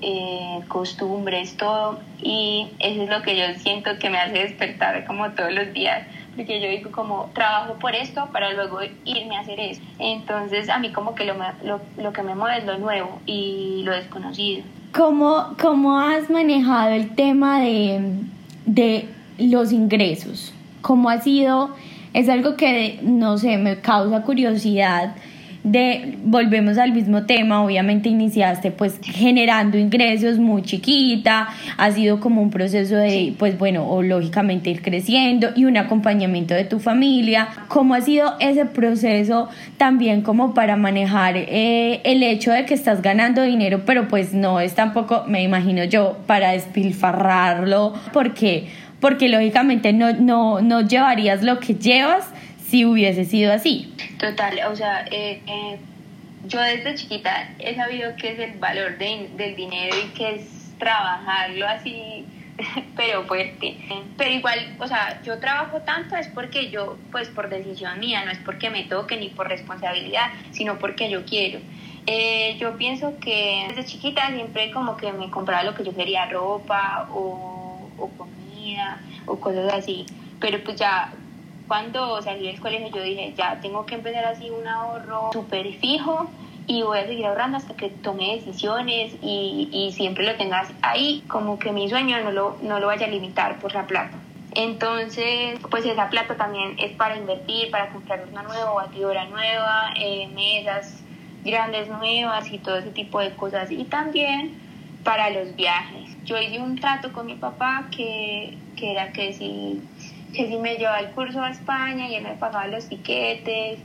eh, 0.00 0.60
costumbres, 0.68 1.56
todo. 1.56 2.00
Y 2.22 2.68
eso 2.78 3.02
es 3.02 3.10
lo 3.10 3.22
que 3.22 3.36
yo 3.36 3.44
siento 3.58 3.98
que 3.98 4.10
me 4.10 4.18
hace 4.18 4.38
despertar 4.38 5.04
como 5.06 5.30
todos 5.32 5.52
los 5.52 5.72
días, 5.72 6.06
porque 6.36 6.60
yo 6.60 6.68
digo 6.68 6.90
como 6.90 7.30
trabajo 7.34 7.74
por 7.74 7.94
esto 7.94 8.28
para 8.32 8.52
luego 8.52 8.78
irme 9.04 9.36
a 9.36 9.40
hacer 9.40 9.60
eso. 9.60 9.82
Entonces 9.98 10.68
a 10.68 10.78
mí 10.78 10.90
como 10.90 11.14
que 11.14 11.24
lo, 11.24 11.34
lo, 11.64 11.80
lo 11.98 12.12
que 12.12 12.22
me 12.22 12.34
mueve 12.34 12.58
es 12.58 12.64
lo 12.64 12.78
nuevo 12.78 13.20
y 13.26 13.82
lo 13.84 13.92
desconocido. 13.92 14.64
¿Cómo, 14.92 15.54
cómo 15.60 15.98
has 15.98 16.30
manejado 16.30 16.90
el 16.90 17.14
tema 17.16 17.60
de, 17.60 18.00
de 18.64 19.08
los 19.38 19.72
ingresos? 19.72 20.53
¿Cómo 20.84 21.08
ha 21.08 21.18
sido 21.22 21.70
es 22.12 22.28
algo 22.28 22.56
que, 22.56 22.98
no 23.02 23.38
sé, 23.38 23.56
me 23.56 23.80
causa 23.80 24.20
curiosidad 24.20 25.14
de, 25.64 26.18
volvemos 26.22 26.76
al 26.76 26.92
mismo 26.92 27.24
tema, 27.24 27.64
obviamente 27.64 28.10
iniciaste 28.10 28.70
pues 28.70 29.00
generando 29.02 29.78
ingresos 29.78 30.38
muy 30.38 30.60
chiquita, 30.60 31.48
ha 31.78 31.90
sido 31.90 32.20
como 32.20 32.42
un 32.42 32.50
proceso 32.50 32.96
de, 32.96 33.32
pues 33.38 33.58
bueno, 33.58 33.88
o 33.88 34.02
lógicamente 34.02 34.68
ir 34.68 34.82
creciendo 34.82 35.48
y 35.56 35.64
un 35.64 35.78
acompañamiento 35.78 36.52
de 36.52 36.64
tu 36.64 36.80
familia. 36.80 37.48
¿Cómo 37.68 37.94
ha 37.94 38.02
sido 38.02 38.34
ese 38.40 38.66
proceso 38.66 39.48
también 39.78 40.20
como 40.20 40.52
para 40.52 40.76
manejar 40.76 41.36
eh, 41.38 42.02
el 42.04 42.22
hecho 42.22 42.52
de 42.52 42.66
que 42.66 42.74
estás 42.74 43.00
ganando 43.00 43.40
dinero, 43.42 43.84
pero 43.86 44.06
pues 44.06 44.34
no 44.34 44.60
es 44.60 44.74
tampoco, 44.74 45.24
me 45.26 45.42
imagino 45.42 45.84
yo, 45.84 46.18
para 46.26 46.50
despilfarrarlo, 46.50 47.94
porque 48.12 48.66
porque 49.04 49.28
lógicamente 49.28 49.92
no, 49.92 50.14
no, 50.14 50.62
no 50.62 50.80
llevarías 50.80 51.42
lo 51.42 51.60
que 51.60 51.74
llevas 51.74 52.26
si 52.66 52.86
hubiese 52.86 53.26
sido 53.26 53.52
así. 53.52 53.94
Total, 54.18 54.58
o 54.66 54.74
sea, 54.74 55.04
eh, 55.10 55.42
eh, 55.46 55.78
yo 56.46 56.58
desde 56.58 56.94
chiquita 56.94 57.50
he 57.58 57.74
sabido 57.74 58.12
qué 58.16 58.32
es 58.32 58.38
el 58.38 58.58
valor 58.58 58.96
del 58.96 59.56
dinero 59.56 59.94
y 59.94 60.08
qué 60.16 60.36
es 60.36 60.74
trabajarlo 60.78 61.68
así, 61.68 62.24
pero 62.96 63.24
fuerte. 63.24 63.76
Pero 64.16 64.30
igual, 64.30 64.74
o 64.78 64.88
sea, 64.88 65.20
yo 65.22 65.38
trabajo 65.38 65.82
tanto 65.82 66.16
es 66.16 66.28
porque 66.28 66.70
yo, 66.70 66.96
pues 67.12 67.28
por 67.28 67.50
decisión 67.50 68.00
mía, 68.00 68.24
no 68.24 68.30
es 68.30 68.38
porque 68.38 68.70
me 68.70 68.84
toque 68.84 69.18
ni 69.18 69.28
por 69.28 69.48
responsabilidad, 69.48 70.30
sino 70.50 70.78
porque 70.78 71.10
yo 71.10 71.26
quiero. 71.26 71.60
Eh, 72.06 72.56
yo 72.58 72.78
pienso 72.78 73.18
que 73.20 73.66
desde 73.68 73.84
chiquita 73.84 74.28
siempre 74.28 74.70
como 74.70 74.96
que 74.96 75.12
me 75.12 75.28
compraba 75.28 75.62
lo 75.62 75.74
que 75.74 75.84
yo 75.84 75.94
quería, 75.94 76.24
ropa 76.24 77.06
o, 77.12 77.90
o 77.98 78.10
o 79.26 79.36
cosas 79.38 79.72
así. 79.72 80.06
Pero 80.40 80.62
pues 80.62 80.76
ya 80.76 81.12
cuando 81.68 82.20
salí 82.22 82.46
del 82.46 82.60
colegio 82.60 82.88
yo 82.94 83.02
dije, 83.02 83.34
ya 83.36 83.60
tengo 83.60 83.86
que 83.86 83.96
empezar 83.96 84.24
así 84.24 84.50
un 84.50 84.66
ahorro 84.66 85.30
súper 85.32 85.72
fijo 85.74 86.28
y 86.66 86.82
voy 86.82 86.98
a 86.98 87.06
seguir 87.06 87.26
ahorrando 87.26 87.58
hasta 87.58 87.74
que 87.74 87.90
tome 87.90 88.36
decisiones 88.36 89.14
y, 89.20 89.68
y, 89.70 89.92
siempre 89.92 90.24
lo 90.24 90.34
tengas 90.36 90.68
ahí, 90.80 91.22
como 91.28 91.58
que 91.58 91.72
mi 91.72 91.88
sueño 91.90 92.18
no 92.22 92.30
lo, 92.30 92.56
no 92.62 92.80
lo 92.80 92.86
vaya 92.86 93.06
a 93.06 93.10
limitar 93.10 93.58
por 93.58 93.74
la 93.74 93.86
plata. 93.86 94.16
Entonces, 94.54 95.58
pues 95.70 95.84
esa 95.84 96.08
plata 96.08 96.36
también 96.36 96.76
es 96.78 96.92
para 96.92 97.16
invertir, 97.16 97.70
para 97.70 97.88
comprar 97.88 98.24
una 98.30 98.42
nueva 98.42 98.72
batidora 98.72 99.26
nueva, 99.26 99.92
eh, 99.96 100.28
mesas 100.28 101.02
grandes 101.44 101.88
nuevas 101.88 102.50
y 102.50 102.58
todo 102.58 102.78
ese 102.78 102.90
tipo 102.90 103.20
de 103.20 103.34
cosas. 103.34 103.70
Y 103.70 103.84
también 103.84 104.54
para 105.02 105.30
los 105.30 105.54
viajes. 105.56 106.03
Yo 106.24 106.40
hice 106.40 106.58
un 106.58 106.76
trato 106.76 107.12
con 107.12 107.26
mi 107.26 107.34
papá 107.34 107.86
que, 107.94 108.56
que 108.76 108.92
era 108.92 109.12
que 109.12 109.32
si, 109.32 109.80
que 110.34 110.48
si 110.48 110.56
me 110.56 110.76
llevaba 110.76 111.00
el 111.00 111.10
curso 111.10 111.42
a 111.42 111.50
España 111.50 112.08
y 112.08 112.14
él 112.14 112.24
me 112.24 112.34
pagaba 112.34 112.66
los 112.66 112.88
tiquetes 112.88 113.78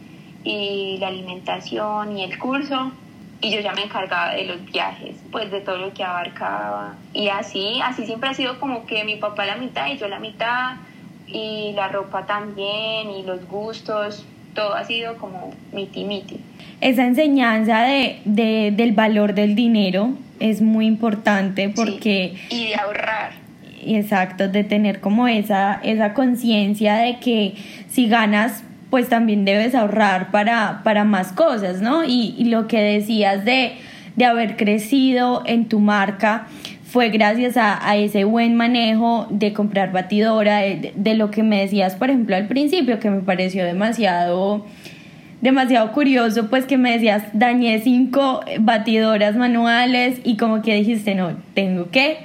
y 0.43 0.97
la 0.99 1.07
alimentación 1.07 2.17
y 2.17 2.23
el 2.23 2.37
curso, 2.39 2.91
y 3.41 3.51
yo 3.51 3.59
ya 3.61 3.73
me 3.73 3.83
encargaba 3.83 4.33
de 4.33 4.45
los 4.45 4.65
viajes, 4.65 5.15
pues 5.31 5.51
de 5.51 5.61
todo 5.61 5.77
lo 5.77 5.93
que 5.93 6.03
abarcaba. 6.03 6.95
Y 7.13 7.29
así, 7.29 7.79
así 7.83 8.05
siempre 8.05 8.29
ha 8.29 8.33
sido 8.33 8.59
como 8.59 8.85
que 8.85 9.03
mi 9.03 9.15
papá 9.15 9.45
la 9.45 9.55
mitad 9.57 9.87
y 9.87 9.97
yo 9.97 10.07
la 10.07 10.19
mitad, 10.19 10.77
y 11.27 11.73
la 11.73 11.87
ropa 11.89 12.25
también, 12.25 13.11
y 13.11 13.23
los 13.23 13.47
gustos, 13.47 14.25
todo 14.55 14.73
ha 14.73 14.83
sido 14.83 15.17
como 15.17 15.53
miti 15.71 16.03
miti. 16.03 16.39
Esa 16.81 17.05
enseñanza 17.05 17.81
de, 17.81 18.19
de 18.25 18.71
del 18.71 18.93
valor 18.93 19.33
del 19.33 19.55
dinero 19.55 20.11
es 20.39 20.61
muy 20.61 20.85
importante 20.85 21.69
porque... 21.69 22.35
y 22.49 22.67
de 22.67 22.75
ahorrar. 22.75 23.31
Exacto, 23.85 24.49
de 24.49 24.63
tener 24.63 24.99
como 24.99 25.27
esa, 25.27 25.79
esa 25.83 26.13
conciencia 26.13 26.95
de 26.95 27.19
que 27.19 27.55
si 27.87 28.07
ganas 28.07 28.63
pues 28.89 29.07
también 29.07 29.45
debes 29.45 29.75
ahorrar 29.75 30.31
para, 30.31 30.81
para 30.83 31.03
más 31.03 31.31
cosas, 31.31 31.81
¿no? 31.81 32.03
Y, 32.05 32.45
lo 32.45 32.67
que 32.67 32.81
decías 32.81 33.45
de, 33.45 33.73
de, 34.15 34.25
haber 34.25 34.57
crecido 34.57 35.43
en 35.45 35.65
tu 35.65 35.79
marca 35.79 36.47
fue 36.83 37.09
gracias 37.09 37.55
a, 37.55 37.95
ese 37.97 38.23
buen 38.23 38.55
manejo 38.55 39.27
de 39.29 39.53
comprar 39.53 39.91
batidora, 39.91 40.57
de, 40.57 40.91
de, 40.95 41.13
lo 41.13 41.29
que 41.29 41.43
me 41.43 41.61
decías, 41.61 41.95
por 41.95 42.09
ejemplo, 42.09 42.35
al 42.35 42.47
principio, 42.47 42.99
que 42.99 43.11
me 43.11 43.21
pareció 43.21 43.63
demasiado 43.63 44.65
demasiado 45.41 45.91
curioso, 45.91 46.49
pues 46.49 46.65
que 46.65 46.77
me 46.77 46.91
decías, 46.91 47.23
dañé 47.33 47.79
cinco 47.79 48.41
batidoras 48.59 49.35
manuales 49.35 50.19
y 50.23 50.37
como 50.37 50.61
que 50.61 50.75
dijiste, 50.75 51.15
no, 51.15 51.37
tengo 51.53 51.89
que 51.89 52.17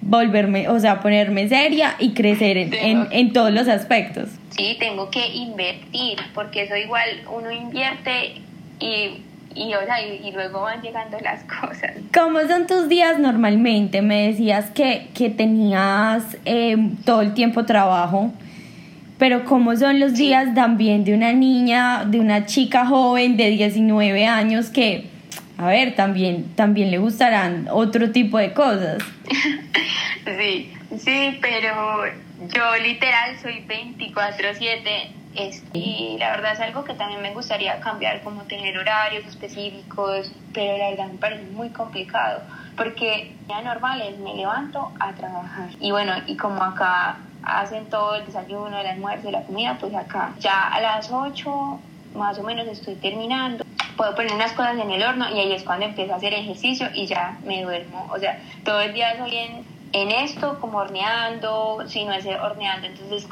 volverme, 0.00 0.68
o 0.68 0.78
sea, 0.78 1.00
ponerme 1.00 1.48
seria 1.48 1.96
y 1.98 2.12
crecer 2.12 2.56
en, 2.58 3.08
en, 3.10 3.32
todos 3.32 3.50
los 3.52 3.68
aspectos. 3.68 4.28
Sí, 4.50 4.76
tengo 4.78 5.10
que 5.10 5.26
invertir, 5.28 6.18
porque 6.34 6.62
eso 6.62 6.76
igual 6.76 7.08
uno 7.30 7.50
invierte 7.50 8.34
y 8.78 9.22
y, 9.54 9.72
o 9.74 9.84
sea, 9.84 10.04
y, 10.04 10.30
luego 10.32 10.62
van 10.62 10.82
llegando 10.82 11.18
las 11.20 11.44
cosas. 11.60 11.92
¿Cómo 12.12 12.40
son 12.40 12.66
tus 12.66 12.88
días 12.88 13.18
normalmente? 13.18 14.02
Me 14.02 14.28
decías 14.28 14.70
que, 14.70 15.08
que 15.14 15.30
tenías 15.30 16.36
eh, 16.44 16.76
todo 17.04 17.22
el 17.22 17.34
tiempo 17.34 17.64
trabajo, 17.64 18.32
pero 19.24 19.46
¿cómo 19.46 19.74
son 19.74 20.00
los 20.00 20.12
días 20.12 20.54
también 20.54 21.02
de 21.02 21.14
una 21.14 21.32
niña, 21.32 22.04
de 22.04 22.20
una 22.20 22.44
chica 22.44 22.84
joven 22.84 23.38
de 23.38 23.48
19 23.48 24.26
años 24.26 24.68
que, 24.68 25.08
a 25.56 25.64
ver, 25.64 25.94
también, 25.94 26.54
también 26.56 26.90
le 26.90 26.98
gustarán 26.98 27.66
otro 27.70 28.10
tipo 28.10 28.36
de 28.36 28.52
cosas? 28.52 29.02
Sí, 30.26 30.72
sí, 30.98 31.38
pero 31.40 32.04
yo 32.54 32.76
literal 32.82 33.38
soy 33.40 33.64
24/7 33.66 35.08
y 35.72 36.16
la 36.18 36.30
verdad 36.30 36.52
es 36.52 36.60
algo 36.60 36.84
que 36.84 36.92
también 36.92 37.22
me 37.22 37.32
gustaría 37.32 37.80
cambiar, 37.80 38.22
como 38.22 38.42
tener 38.42 38.78
horarios 38.78 39.26
específicos, 39.26 40.30
pero 40.52 40.76
la 40.76 40.90
verdad 40.90 41.08
me 41.08 41.18
parece 41.18 41.44
muy 41.52 41.70
complicado, 41.70 42.42
porque 42.76 43.32
ya 43.48 43.62
normal 43.62 44.02
es 44.02 44.18
me 44.18 44.34
levanto 44.34 44.92
a 45.00 45.12
trabajar. 45.12 45.70
Y 45.80 45.92
bueno, 45.92 46.12
y 46.26 46.36
como 46.36 46.62
acá 46.62 47.16
hacen 47.46 47.88
todo 47.90 48.16
el 48.16 48.26
desayuno, 48.26 48.78
el 48.78 48.86
almuerzo 48.86 49.30
la 49.30 49.44
comida, 49.44 49.76
pues 49.80 49.94
acá 49.94 50.34
ya 50.38 50.68
a 50.68 50.80
las 50.80 51.10
8 51.10 51.80
más 52.14 52.38
o 52.38 52.42
menos 52.42 52.66
estoy 52.66 52.94
terminando. 52.96 53.64
Puedo 53.96 54.14
poner 54.14 54.32
unas 54.32 54.52
cosas 54.52 54.78
en 54.78 54.90
el 54.90 55.02
horno 55.02 55.28
y 55.30 55.38
ahí 55.38 55.52
es 55.52 55.62
cuando 55.62 55.86
empiezo 55.86 56.14
a 56.14 56.16
hacer 56.16 56.34
ejercicio 56.34 56.88
y 56.94 57.06
ya 57.06 57.38
me 57.44 57.62
duermo. 57.62 58.08
O 58.12 58.18
sea, 58.18 58.40
todo 58.64 58.80
el 58.80 58.92
día 58.92 59.16
soy 59.16 59.36
en 59.36 59.74
en 59.94 60.10
esto, 60.10 60.58
como 60.60 60.78
horneando, 60.78 61.84
si 61.86 62.04
no 62.04 62.12
es 62.12 62.26
horneando, 62.26 62.88
entonces 62.88 63.28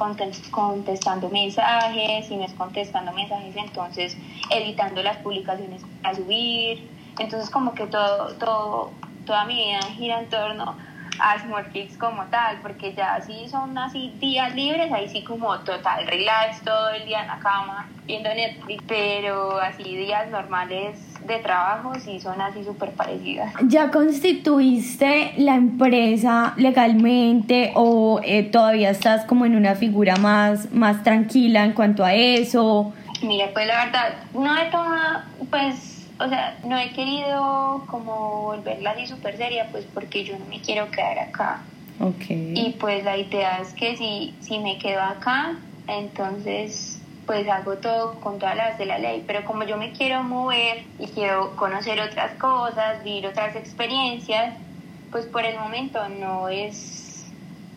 contestando 0.53 1.29
mensajes, 1.29 2.29
si 2.29 2.37
no 2.37 2.45
es 2.45 2.53
contestando 2.53 3.13
mensajes, 3.13 3.57
entonces 3.57 4.17
editando 4.49 5.03
las 5.03 5.17
publicaciones 5.17 5.83
a 6.05 6.15
subir. 6.15 6.89
Entonces 7.19 7.51
como 7.51 7.75
que 7.75 7.89
todo, 7.89 8.35
todo, 8.35 8.93
toda 9.27 9.45
mi 9.45 9.57
vida 9.57 9.81
gira 9.97 10.21
en 10.21 10.29
torno 10.29 10.77
a 11.23 11.39
Smart 11.39 11.69
como 11.99 12.25
tal, 12.25 12.59
porque 12.63 12.93
ya 12.95 13.21
si 13.21 13.49
son 13.49 13.79
así 13.79 14.13
días 14.21 14.55
libres, 14.55 14.91
ahí 14.93 15.09
sí 15.09 15.23
como 15.23 15.57
total 15.61 16.07
relax 16.07 16.61
todo 16.63 16.91
el 16.91 17.07
día 17.07 17.23
en 17.23 17.29
la 17.29 17.39
cama 17.39 17.89
viendo 18.07 18.29
Netflix, 18.29 18.83
pero 18.89 19.59
así 19.61 19.85
días 19.85 20.29
normales 20.31 20.99
de 21.27 21.39
trabajo 21.39 21.95
sí 22.01 22.19
son 22.19 22.41
así 22.41 22.65
súper 22.65 22.91
parecidas. 22.91 23.53
¿Ya 23.63 23.91
constituiste 23.93 25.35
la 25.37 25.55
empresa 25.55 26.55
legalmente 26.57 27.71
o 27.77 28.21
eh, 28.25 28.43
todavía 28.43 28.91
estás 28.91 29.25
como 29.25 29.47
en 29.47 29.55
una 29.55 29.77
figura 29.77 30.17
más, 30.17 30.73
más 30.73 31.05
tranquila 31.05 31.65
en 31.65 31.73
cuanto 31.73 32.05
a 32.05 32.15
eso? 32.15 32.93
Mira, 33.23 33.47
pues 33.53 33.69
la 33.69 33.85
verdad, 33.85 34.15
no 34.35 34.59
he 34.59 34.65
tomado, 34.71 35.23
pues 35.49 35.92
o 36.19 36.29
sea, 36.29 36.59
no 36.65 36.79
he 36.79 36.91
querido 36.93 37.85
como 37.89 38.43
volverla 38.43 38.91
así 38.91 39.07
súper 39.07 39.37
seria, 39.37 39.69
pues 39.71 39.87
porque 39.93 40.25
yo 40.25 40.39
no 40.39 40.45
me 40.47 40.61
quiero 40.61 40.91
quedar 40.91 41.19
acá. 41.19 41.63
Okay. 42.01 42.55
Y 42.57 42.71
pues 42.81 43.05
la 43.05 43.17
idea 43.17 43.59
es 43.61 43.73
que 43.75 43.97
si, 43.97 44.35
si 44.41 44.59
me 44.59 44.79
quedo 44.79 45.01
acá, 45.03 45.57
entonces 45.87 47.01
pues 47.27 47.49
hago 47.49 47.77
todo 47.77 48.15
con 48.21 48.39
todas 48.39 48.57
las 48.57 48.79
de 48.79 48.87
la 48.87 48.99
ley, 48.99 49.23
pero 49.27 49.45
como 49.45 49.65
yo 49.65 49.77
me 49.77 49.93
quiero 49.93 50.23
mover 50.25 50.83
y 50.99 51.07
quiero 51.07 51.55
conocer 51.57 52.01
otras 52.01 52.33
cosas, 52.33 53.05
vivir 53.05 53.27
otras 53.27 53.55
experiencias, 53.55 54.55
pues 55.11 55.27
por 55.27 55.45
el 55.45 55.59
momento 55.59 56.09
no 56.09 56.49
es, 56.49 57.25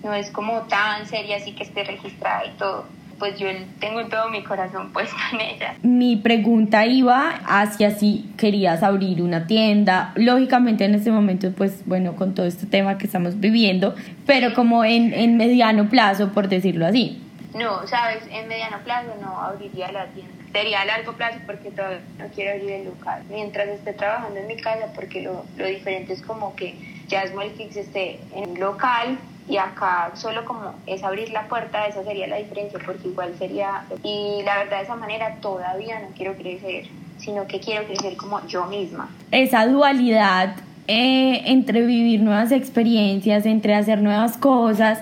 no 0.03 0.13
es 0.13 0.31
como 0.31 0.61
tan 0.63 1.05
seria 1.05 1.37
así 1.37 1.53
que 1.53 1.63
esté 1.63 1.83
registrada 1.83 2.45
y 2.45 2.51
todo 2.57 2.85
pues 3.19 3.37
yo 3.39 3.47
tengo 3.79 4.05
todo 4.05 4.29
mi 4.29 4.43
corazón 4.43 4.91
puesto 4.93 5.15
en 5.33 5.41
ella. 5.41 5.75
Mi 5.83 6.15
pregunta 6.17 6.85
iba 6.85 7.29
hacia 7.45 7.91
si 7.91 8.31
querías 8.37 8.83
abrir 8.83 9.21
una 9.21 9.47
tienda, 9.47 10.11
lógicamente 10.15 10.85
en 10.85 10.95
este 10.95 11.11
momento 11.11 11.51
pues 11.51 11.85
bueno 11.85 12.15
con 12.15 12.33
todo 12.33 12.45
este 12.45 12.65
tema 12.65 12.97
que 12.97 13.05
estamos 13.05 13.39
viviendo, 13.39 13.95
pero 14.25 14.53
como 14.53 14.83
en, 14.83 15.13
en 15.13 15.37
mediano 15.37 15.89
plazo 15.89 16.31
por 16.31 16.47
decirlo 16.47 16.85
así. 16.85 17.21
No, 17.55 17.87
sabes, 17.87 18.23
en 18.31 18.49
mediano 18.49 18.79
plazo 18.83 19.15
no 19.21 19.41
abriría 19.41 19.89
la 19.91 20.07
tienda. 20.07 20.33
Sería 20.51 20.81
a 20.81 20.85
largo 20.85 21.13
plazo 21.13 21.39
porque 21.45 21.71
todavía 21.71 22.01
no 22.17 22.25
quiero 22.27 22.51
abrir 22.51 22.71
el 22.71 22.85
local. 22.85 23.23
Mientras 23.29 23.69
esté 23.69 23.93
trabajando 23.93 24.39
en 24.39 24.47
mi 24.47 24.57
casa, 24.57 24.87
porque 24.93 25.21
lo, 25.21 25.45
lo 25.57 25.65
diferente 25.65 26.13
es 26.13 26.21
como 26.21 26.53
que 26.55 26.75
ya 27.07 27.25
Small 27.27 27.51
Kicks 27.53 27.77
esté 27.77 28.19
en 28.35 28.59
local 28.59 29.17
y 29.47 29.57
acá 29.57 30.11
solo 30.15 30.43
como 30.43 30.73
es 30.87 31.03
abrir 31.03 31.29
la 31.29 31.47
puerta, 31.47 31.85
esa 31.85 32.03
sería 32.03 32.27
la 32.27 32.37
diferencia, 32.37 32.79
porque 32.83 33.07
igual 33.07 33.33
sería, 33.37 33.83
y 34.03 34.41
la 34.43 34.57
verdad 34.57 34.77
de 34.77 34.83
esa 34.83 34.95
manera 34.95 35.35
todavía 35.41 35.99
no 35.99 36.07
quiero 36.15 36.33
crecer, 36.35 36.85
sino 37.17 37.45
que 37.47 37.59
quiero 37.59 37.85
crecer 37.85 38.15
como 38.17 38.45
yo 38.47 38.65
misma. 38.65 39.09
Esa 39.31 39.67
dualidad 39.67 40.55
eh, 40.87 41.43
entre 41.45 41.85
vivir 41.85 42.21
nuevas 42.21 42.51
experiencias, 42.51 43.45
entre 43.45 43.75
hacer 43.75 44.01
nuevas 44.01 44.37
cosas 44.37 44.99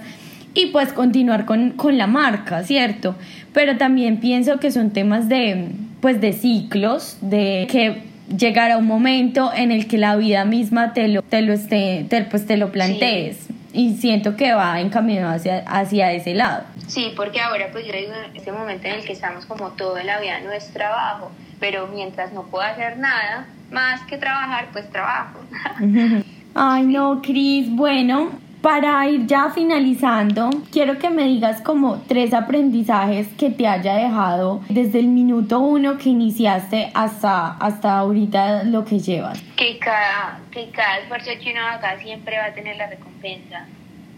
y 0.53 0.67
pues 0.67 0.91
continuar 0.91 1.45
con, 1.45 1.71
con 1.71 1.97
la 1.97 2.07
marca, 2.07 2.63
¿cierto? 2.63 3.15
Pero 3.53 3.77
también 3.77 4.17
pienso 4.19 4.59
que 4.59 4.71
son 4.71 4.91
temas 4.91 5.29
de, 5.29 5.69
pues 6.01 6.19
de 6.19 6.33
ciclos, 6.33 7.17
de 7.21 7.67
que 7.71 8.03
llegará 8.37 8.77
un 8.77 8.87
momento 8.87 9.51
en 9.55 9.71
el 9.71 9.87
que 9.87 9.97
la 9.97 10.17
vida 10.17 10.43
misma 10.43 10.93
te 10.93 11.07
lo, 11.07 11.21
te 11.21 11.41
lo, 11.41 11.53
esté, 11.53 12.05
pues 12.29 12.45
te 12.45 12.57
lo 12.57 12.71
plantees 12.71 13.52
y 13.73 13.95
siento 13.97 14.37
que 14.37 14.53
va 14.53 14.79
en 14.79 14.89
camino 14.89 15.29
hacia, 15.29 15.59
hacia 15.67 16.11
ese 16.13 16.35
lado. 16.35 16.63
Sí, 16.87 17.11
porque 17.15 17.41
ahora 17.41 17.69
pues 17.71 17.85
yo 17.85 17.91
digo, 17.91 18.13
en 18.13 18.35
este 18.35 18.51
momento 18.51 18.87
en 18.87 18.93
el 18.95 19.05
que 19.05 19.13
estamos 19.13 19.45
como 19.45 19.71
todo 19.71 19.97
en 19.97 20.07
la 20.07 20.19
vida 20.19 20.39
no 20.41 20.51
es 20.51 20.71
trabajo, 20.71 21.31
pero 21.59 21.87
mientras 21.87 22.31
no 22.33 22.43
puedo 22.43 22.63
hacer 22.63 22.97
nada 22.97 23.47
más 23.71 24.01
que 24.01 24.17
trabajar, 24.17 24.67
pues 24.71 24.89
trabajo. 24.91 25.39
Ay, 26.55 26.83
no, 26.83 27.21
Cris, 27.23 27.67
bueno, 27.71 28.29
para 28.63 29.05
ir 29.09 29.27
ya 29.27 29.49
finalizando, 29.49 30.49
quiero 30.71 30.97
que 30.97 31.09
me 31.09 31.23
digas 31.23 31.59
como 31.59 32.01
tres 32.07 32.33
aprendizajes 32.33 33.27
que 33.37 33.49
te 33.49 33.67
haya 33.67 33.95
dejado 33.95 34.61
desde 34.69 34.99
el 34.99 35.07
minuto 35.07 35.59
uno 35.59 35.97
que 35.97 36.07
iniciaste 36.07 36.89
hasta, 36.93 37.57
hasta 37.57 37.97
ahorita 37.97 38.63
lo 38.63 38.85
que 38.85 38.99
llevas. 38.99 39.37
Que 39.57 39.77
cada, 39.79 40.39
que 40.49 40.69
cada 40.69 40.99
esfuerzo 40.99 41.31
que 41.43 41.51
uno 41.51 41.59
haga 41.59 41.99
siempre 41.99 42.37
va 42.37 42.45
a 42.45 42.53
tener 42.53 42.77
la 42.77 42.87
recompensa. 42.87 43.65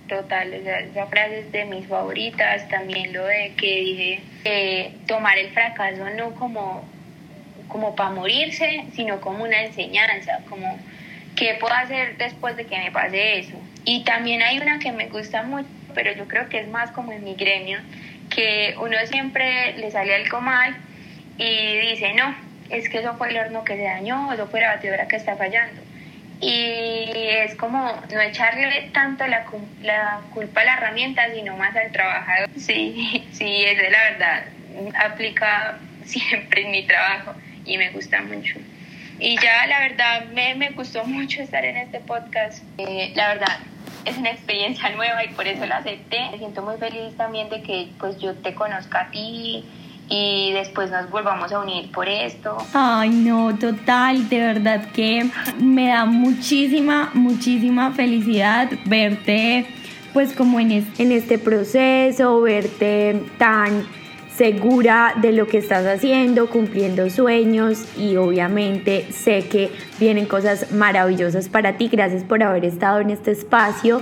Total, 0.07 0.53
esa 0.53 1.07
frase 1.07 1.39
es 1.39 1.51
de 1.51 1.65
mis 1.65 1.87
favoritas. 1.87 2.69
También 2.69 3.13
lo 3.13 3.25
de 3.25 3.51
que 3.57 4.21
dije, 4.43 4.93
tomar 5.07 5.39
el 5.39 5.49
fracaso 5.49 6.05
no 6.15 6.35
como, 6.35 6.83
como 7.67 7.95
para 7.95 8.11
morirse, 8.11 8.85
sino 8.93 9.19
como 9.21 9.43
una 9.43 9.63
enseñanza, 9.63 10.41
como 10.47 10.77
qué 11.35 11.57
puedo 11.59 11.73
hacer 11.73 12.15
después 12.17 12.55
de 12.55 12.67
que 12.67 12.77
me 12.77 12.91
pase 12.91 13.39
eso 13.39 13.57
y 13.85 14.03
también 14.03 14.41
hay 14.41 14.57
una 14.57 14.79
que 14.79 14.91
me 14.91 15.07
gusta 15.09 15.43
mucho, 15.43 15.69
pero 15.93 16.11
yo 16.13 16.27
creo 16.27 16.49
que 16.49 16.59
es 16.59 16.67
más 16.67 16.89
como 16.91 17.11
en 17.11 17.23
mi 17.23 17.35
gremio, 17.35 17.79
que 18.29 18.75
uno 18.81 18.97
siempre 19.05 19.77
le 19.77 19.91
sale 19.91 20.15
algo 20.15 20.41
mal 20.41 20.75
y 21.37 21.77
dice, 21.91 22.13
no, 22.13 22.35
es 22.69 22.89
que 22.89 22.97
eso 22.99 23.15
fue 23.15 23.29
el 23.29 23.37
horno 23.37 23.63
que 23.63 23.75
se 23.75 23.83
dañó, 23.83 24.33
eso 24.33 24.47
fue 24.47 24.61
la 24.61 24.75
batidora 24.75 25.07
que 25.07 25.17
está 25.17 25.35
fallando. 25.35 25.81
y 26.41 27.11
es 27.13 27.55
como 27.55 27.79
no 28.11 28.21
echarle 28.21 28.89
tanto 28.91 29.25
la, 29.27 29.45
la 29.81 30.21
culpa 30.33 30.61
a 30.61 30.65
la 30.65 30.73
herramienta, 30.73 31.31
sino 31.33 31.55
más 31.55 31.75
al 31.75 31.91
trabajador. 31.91 32.49
Sí, 32.57 33.23
sí, 33.31 33.63
es 33.65 33.77
la 33.77 34.03
verdad. 34.11 34.43
Aplica 34.99 35.77
siempre 36.05 36.63
en 36.63 36.71
mi 36.71 36.83
trabajo 36.83 37.35
y 37.65 37.77
me 37.77 37.91
gusta 37.91 38.21
mucho. 38.23 38.59
Y 39.19 39.39
ya 39.39 39.65
la 39.67 39.79
verdad 39.79 40.25
me, 40.33 40.55
me 40.55 40.71
gustó 40.71 41.05
mucho 41.05 41.41
estar 41.41 41.63
en 41.63 41.77
este 41.77 41.99
podcast. 41.99 42.63
Eh, 42.79 43.13
la 43.15 43.29
verdad 43.29 43.59
es 44.05 44.17
una 44.17 44.31
experiencia 44.31 44.95
nueva 44.95 45.23
y 45.23 45.29
por 45.29 45.47
eso 45.47 45.65
la 45.65 45.77
acepté. 45.77 46.17
Me 46.31 46.37
siento 46.37 46.61
muy 46.61 46.77
feliz 46.77 47.15
también 47.17 47.49
de 47.49 47.61
que 47.61 47.89
pues 47.99 48.17
yo 48.17 48.33
te 48.35 48.53
conozca 48.53 49.01
a 49.01 49.11
ti 49.11 49.65
y 50.07 50.51
después 50.53 50.91
nos 50.91 51.09
volvamos 51.09 51.51
a 51.51 51.59
unir 51.59 51.91
por 51.91 52.07
esto. 52.07 52.57
Ay, 52.73 53.09
no, 53.09 53.57
total, 53.57 54.29
de 54.29 54.39
verdad 54.39 54.91
que 54.91 55.29
me 55.59 55.87
da 55.87 56.05
muchísima, 56.05 57.09
muchísima 57.13 57.91
felicidad 57.91 58.69
verte 58.85 59.65
pues 60.13 60.33
como 60.33 60.61
en, 60.61 60.71
en 60.71 61.11
este 61.11 61.37
proceso, 61.37 62.39
verte 62.41 63.21
tan 63.37 63.85
segura 64.37 65.13
de 65.21 65.31
lo 65.31 65.47
que 65.47 65.57
estás 65.57 65.85
haciendo, 65.85 66.49
cumpliendo 66.49 67.09
sueños 67.09 67.85
y 67.97 68.17
obviamente 68.17 69.07
sé 69.11 69.47
que 69.47 69.71
vienen 69.99 70.25
cosas 70.25 70.71
maravillosas 70.71 71.47
para 71.47 71.77
ti. 71.77 71.87
Gracias 71.87 72.23
por 72.23 72.43
haber 72.43 72.65
estado 72.65 72.99
en 72.99 73.11
este 73.11 73.31
espacio 73.31 74.01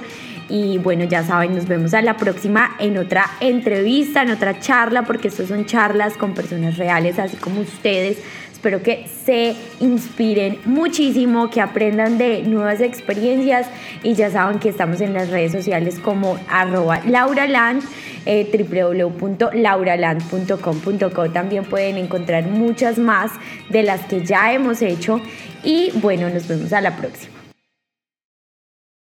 y 0.49 0.77
bueno, 0.79 1.05
ya 1.05 1.23
saben, 1.23 1.55
nos 1.55 1.67
vemos 1.67 1.93
a 1.93 2.01
la 2.01 2.17
próxima 2.17 2.75
en 2.79 2.97
otra 2.97 3.29
entrevista, 3.39 4.23
en 4.23 4.31
otra 4.31 4.59
charla, 4.59 5.03
porque 5.03 5.27
estos 5.27 5.47
son 5.47 5.65
charlas 5.65 6.17
con 6.17 6.33
personas 6.33 6.77
reales, 6.77 7.19
así 7.19 7.37
como 7.37 7.61
ustedes. 7.61 8.17
Espero 8.63 8.81
que 8.81 9.09
se 9.25 9.57
inspiren 9.81 10.57
muchísimo, 10.63 11.49
que 11.49 11.59
aprendan 11.59 12.17
de 12.17 12.43
nuevas 12.43 12.79
experiencias 12.79 13.67
y 14.03 14.13
ya 14.13 14.31
saben 14.31 14.59
que 14.59 14.69
estamos 14.69 15.01
en 15.01 15.13
las 15.13 15.31
redes 15.31 15.51
sociales 15.51 15.99
como 15.99 16.39
arroba 16.47 17.01
lauraland, 17.05 17.83
eh, 18.25 18.49
www.lauraland.com.co. 18.57 21.29
También 21.31 21.65
pueden 21.65 21.97
encontrar 21.97 22.45
muchas 22.45 22.97
más 22.97 23.33
de 23.67 23.83
las 23.83 24.05
que 24.05 24.23
ya 24.23 24.53
hemos 24.53 24.81
hecho 24.81 25.19
y 25.61 25.91
bueno, 25.95 26.29
nos 26.29 26.47
vemos 26.47 26.71
a 26.71 26.79
la 26.79 26.95
próxima. 26.95 27.32